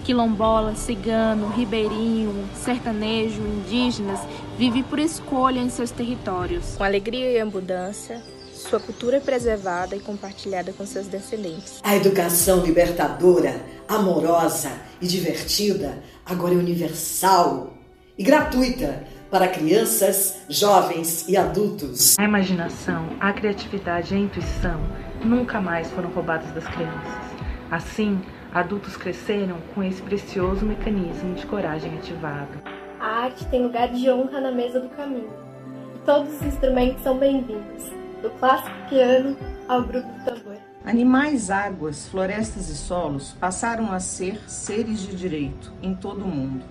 quilombola, 0.08 0.74
cigano, 0.74 1.50
ribeirinho, 1.50 2.48
sertanejo, 2.54 3.42
indígenas 3.42 4.18
vivem 4.56 4.82
por 4.82 4.98
escolha 4.98 5.60
em 5.60 5.68
seus 5.68 5.90
territórios. 5.90 6.76
Com 6.78 6.82
alegria 6.82 7.30
e 7.30 7.38
abundância, 7.38 8.22
sua 8.54 8.80
cultura 8.80 9.18
é 9.18 9.20
preservada 9.20 9.94
e 9.94 10.00
compartilhada 10.00 10.72
com 10.72 10.86
seus 10.86 11.06
descendentes. 11.08 11.80
A 11.82 11.94
educação 11.94 12.64
libertadora, 12.64 13.60
amorosa 13.86 14.70
e 14.98 15.06
divertida 15.06 16.02
agora 16.24 16.54
é 16.54 16.56
universal 16.56 17.74
e 18.16 18.22
gratuita 18.22 19.04
para 19.30 19.46
crianças, 19.46 20.36
jovens 20.48 21.28
e 21.28 21.36
adultos. 21.36 22.18
A 22.18 22.24
imaginação, 22.24 23.10
a 23.20 23.30
criatividade 23.30 24.14
e 24.14 24.16
a 24.16 24.20
intuição 24.20 24.80
nunca 25.22 25.60
mais 25.60 25.90
foram 25.90 26.08
roubadas 26.08 26.50
das 26.52 26.66
crianças. 26.66 27.28
Assim, 27.70 28.18
adultos 28.52 28.96
cresceram 28.96 29.58
com 29.74 29.82
esse 29.82 30.02
precioso 30.02 30.64
mecanismo 30.64 31.34
de 31.34 31.46
coragem 31.46 31.96
ativado. 31.98 32.62
A 32.98 33.24
arte 33.24 33.44
tem 33.46 33.62
lugar 33.62 33.88
de 33.88 34.10
honra 34.10 34.40
na 34.40 34.50
mesa 34.50 34.80
do 34.80 34.88
caminho. 34.90 35.30
E 35.94 35.98
todos 36.04 36.34
os 36.34 36.42
instrumentos 36.42 37.02
são 37.02 37.18
bem-vindos 37.18 37.84
do 38.22 38.30
clássico 38.38 38.76
piano 38.88 39.36
ao 39.68 39.82
grupo 39.82 40.08
do 40.08 40.24
tambor. 40.24 40.56
Animais, 40.84 41.50
águas, 41.50 42.08
florestas 42.08 42.68
e 42.68 42.76
solos 42.76 43.32
passaram 43.38 43.92
a 43.92 44.00
ser 44.00 44.40
seres 44.48 45.00
de 45.00 45.14
direito 45.14 45.72
em 45.82 45.94
todo 45.94 46.24
o 46.24 46.28
mundo, 46.28 46.64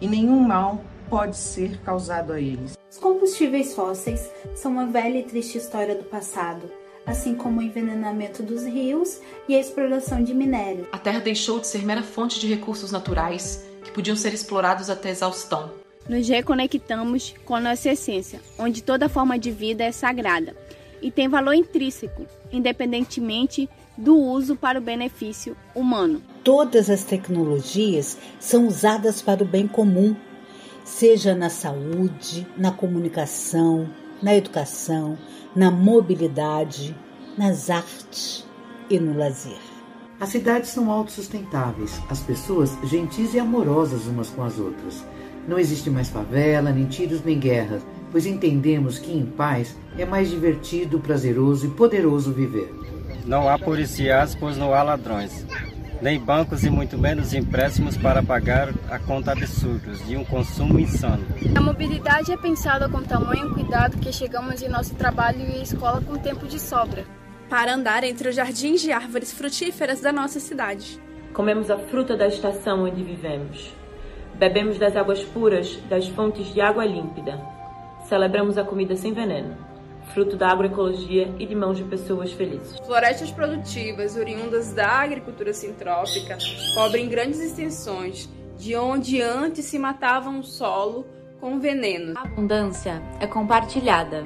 e 0.00 0.08
nenhum 0.08 0.40
mal 0.40 0.82
pode 1.08 1.36
ser 1.36 1.80
causado 1.82 2.32
a 2.32 2.40
eles. 2.40 2.76
Os 2.90 2.98
combustíveis 2.98 3.74
fósseis 3.74 4.30
são 4.56 4.72
uma 4.72 4.86
velha 4.86 5.18
e 5.18 5.22
triste 5.22 5.58
história 5.58 5.94
do 5.94 6.04
passado, 6.04 6.68
assim 7.06 7.34
como 7.34 7.60
o 7.60 7.62
envenenamento 7.62 8.42
dos 8.42 8.64
rios 8.64 9.20
e 9.48 9.54
a 9.54 9.60
exploração 9.60 10.22
de 10.22 10.34
minério. 10.34 10.86
A 10.92 10.98
Terra 10.98 11.20
deixou 11.20 11.60
de 11.60 11.66
ser 11.66 11.84
mera 11.84 12.02
fonte 12.02 12.40
de 12.40 12.46
recursos 12.46 12.90
naturais 12.90 13.64
que 13.84 13.90
podiam 13.90 14.16
ser 14.16 14.32
explorados 14.32 14.88
até 14.88 15.10
exaustão. 15.10 15.70
Nos 16.08 16.28
reconectamos 16.28 17.34
com 17.44 17.54
a 17.54 17.60
nossa 17.60 17.90
essência, 17.90 18.40
onde 18.58 18.82
toda 18.82 19.08
forma 19.08 19.38
de 19.38 19.50
vida 19.50 19.84
é 19.84 19.92
sagrada 19.92 20.54
e 21.00 21.10
tem 21.10 21.28
valor 21.28 21.54
intrínseco, 21.54 22.26
independentemente 22.52 23.68
do 23.96 24.18
uso 24.18 24.56
para 24.56 24.78
o 24.78 24.82
benefício 24.82 25.56
humano. 25.74 26.22
Todas 26.42 26.90
as 26.90 27.04
tecnologias 27.04 28.18
são 28.40 28.66
usadas 28.66 29.22
para 29.22 29.42
o 29.42 29.46
bem 29.46 29.66
comum, 29.66 30.16
seja 30.84 31.34
na 31.34 31.48
saúde, 31.48 32.46
na 32.56 32.70
comunicação, 32.70 33.88
na 34.22 34.34
educação, 34.34 35.18
na 35.54 35.70
mobilidade, 35.70 36.96
nas 37.36 37.70
artes 37.70 38.46
e 38.88 38.98
no 38.98 39.16
lazer. 39.16 39.60
As 40.20 40.28
cidades 40.28 40.70
são 40.70 40.90
autossustentáveis, 40.90 42.00
as 42.08 42.20
pessoas 42.20 42.76
gentis 42.84 43.34
e 43.34 43.38
amorosas 43.38 44.06
umas 44.06 44.30
com 44.30 44.42
as 44.42 44.58
outras. 44.58 45.04
Não 45.46 45.58
existe 45.58 45.90
mais 45.90 46.08
favela, 46.08 46.72
nem 46.72 46.86
tiros, 46.86 47.22
nem 47.22 47.38
guerras 47.38 47.82
pois 48.14 48.26
entendemos 48.26 48.96
que 48.96 49.12
em 49.12 49.26
paz 49.26 49.76
é 49.98 50.04
mais 50.04 50.30
divertido, 50.30 51.00
prazeroso 51.00 51.66
e 51.66 51.70
poderoso 51.70 52.32
viver. 52.32 52.72
Não 53.26 53.48
há 53.48 53.58
policiais, 53.58 54.36
pois 54.36 54.56
não 54.56 54.72
há 54.72 54.84
ladrões, 54.84 55.44
nem 56.00 56.18
bancos 56.18 56.64
e 56.64 56.70
muito 56.70 56.98
menos 56.98 57.32
empréstimos 57.32 57.96
para 57.96 58.22
pagar 58.22 58.68
a 58.90 58.98
conta 58.98 59.32
absurdos 59.32 60.06
de 60.06 60.16
um 60.16 60.24
consumo 60.24 60.78
insano. 60.78 61.24
A 61.54 61.60
mobilidade 61.60 62.32
é 62.32 62.36
pensada 62.36 62.88
com 62.88 63.02
tamanho 63.02 63.52
cuidado 63.54 63.98
que 63.98 64.12
chegamos 64.12 64.62
em 64.62 64.68
nosso 64.68 64.94
trabalho 64.94 65.40
e 65.40 65.62
escola 65.62 66.00
com 66.00 66.16
tempo 66.16 66.46
de 66.46 66.58
sobra. 66.58 67.04
Para 67.48 67.74
andar 67.74 68.04
entre 68.04 68.28
os 68.28 68.34
jardins 68.34 68.80
de 68.80 68.92
árvores 68.92 69.32
frutíferas 69.32 70.00
da 70.00 70.12
nossa 70.12 70.40
cidade. 70.40 71.00
Comemos 71.32 71.70
a 71.70 71.78
fruta 71.78 72.16
da 72.16 72.26
estação 72.26 72.84
onde 72.84 73.02
vivemos. 73.02 73.72
Bebemos 74.34 74.78
das 74.78 74.96
águas 74.96 75.22
puras 75.22 75.78
das 75.88 76.08
fontes 76.08 76.52
de 76.52 76.60
água 76.60 76.84
límpida. 76.84 77.40
Celebramos 78.08 78.58
a 78.58 78.64
comida 78.64 78.96
sem 78.96 79.12
veneno, 79.12 79.56
fruto 80.12 80.36
da 80.36 80.48
agroecologia 80.50 81.34
e 81.38 81.46
de 81.46 81.54
mãos 81.54 81.76
de 81.76 81.84
pessoas 81.84 82.32
felizes. 82.32 82.78
Florestas 82.86 83.30
produtivas, 83.30 84.16
oriundas 84.16 84.72
da 84.72 84.88
agricultura 84.88 85.52
sintrópica, 85.52 86.38
cobrem 86.74 87.08
grandes 87.08 87.40
extensões, 87.40 88.28
de 88.56 88.76
onde 88.76 89.20
antes 89.20 89.64
se 89.64 89.78
matavam 89.78 90.40
o 90.40 90.44
solo 90.44 91.06
com 91.40 91.58
veneno. 91.58 92.14
A 92.16 92.22
abundância 92.22 93.02
é 93.20 93.26
compartilhada, 93.26 94.24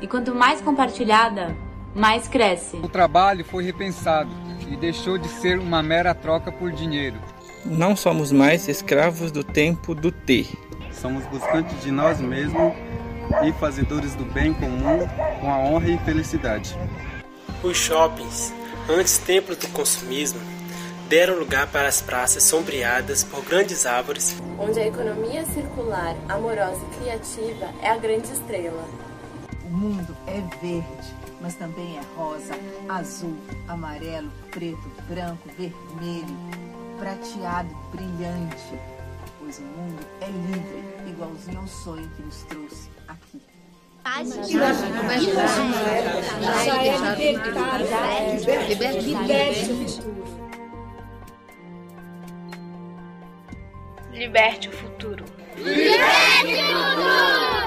e 0.00 0.06
quanto 0.06 0.34
mais 0.34 0.60
compartilhada, 0.60 1.56
mais 1.94 2.28
cresce. 2.28 2.76
O 2.76 2.88
trabalho 2.88 3.44
foi 3.44 3.64
repensado 3.64 4.30
e 4.70 4.76
deixou 4.76 5.18
de 5.18 5.28
ser 5.28 5.58
uma 5.58 5.82
mera 5.82 6.14
troca 6.14 6.52
por 6.52 6.70
dinheiro. 6.70 7.16
Não 7.64 7.96
somos 7.96 8.30
mais 8.30 8.68
escravos 8.68 9.30
do 9.32 9.42
tempo 9.42 9.94
do 9.94 10.12
ter. 10.12 10.48
Somos 10.92 11.24
buscantes 11.26 11.82
de 11.82 11.90
nós 11.90 12.20
mesmos 12.20 12.72
e 13.44 13.52
fazedores 13.52 14.14
do 14.14 14.24
bem 14.24 14.52
comum 14.54 15.06
com 15.40 15.50
a 15.50 15.58
honra 15.58 15.88
e 15.88 15.98
felicidade. 15.98 16.76
Os 17.62 17.76
shoppings, 17.76 18.52
antes 18.88 19.18
templos 19.18 19.58
do 19.58 19.68
consumismo, 19.68 20.40
deram 21.08 21.38
lugar 21.38 21.66
para 21.68 21.88
as 21.88 22.00
praças 22.00 22.42
sombreadas 22.44 23.24
por 23.24 23.42
grandes 23.44 23.86
árvores, 23.86 24.36
onde 24.58 24.78
a 24.78 24.86
economia 24.86 25.44
circular, 25.46 26.14
amorosa 26.28 26.80
e 26.92 27.00
criativa 27.00 27.72
é 27.82 27.88
a 27.88 27.96
grande 27.96 28.30
estrela. 28.32 28.84
O 29.64 29.70
mundo 29.70 30.16
é 30.26 30.40
verde, 30.60 31.14
mas 31.40 31.54
também 31.54 31.98
é 31.98 32.02
rosa, 32.16 32.54
azul, 32.88 33.36
amarelo, 33.66 34.30
preto, 34.50 34.90
branco, 35.08 35.48
vermelho, 35.56 36.36
prateado, 36.98 37.74
brilhante. 37.92 38.78
Pois 39.38 39.58
o 39.58 39.62
mundo 39.62 40.06
é 40.20 40.26
livre, 40.26 41.10
igualzinho 41.10 41.60
ao 41.60 41.66
sonho 41.66 42.08
que 42.16 42.22
nos 42.22 42.42
trouxe 42.42 42.97
aqui. 44.08 44.56
Paz 45.06 45.24
Já 46.64 47.14
libertado. 47.14 47.84
Liberte 48.68 49.08
o 49.08 49.82
futuro. 49.82 50.18
Liberte 54.12 54.68
o 54.68 54.72
futuro. 54.72 55.24
Liberte 55.56 56.54
o 56.54 56.66
futuro! 56.66 57.57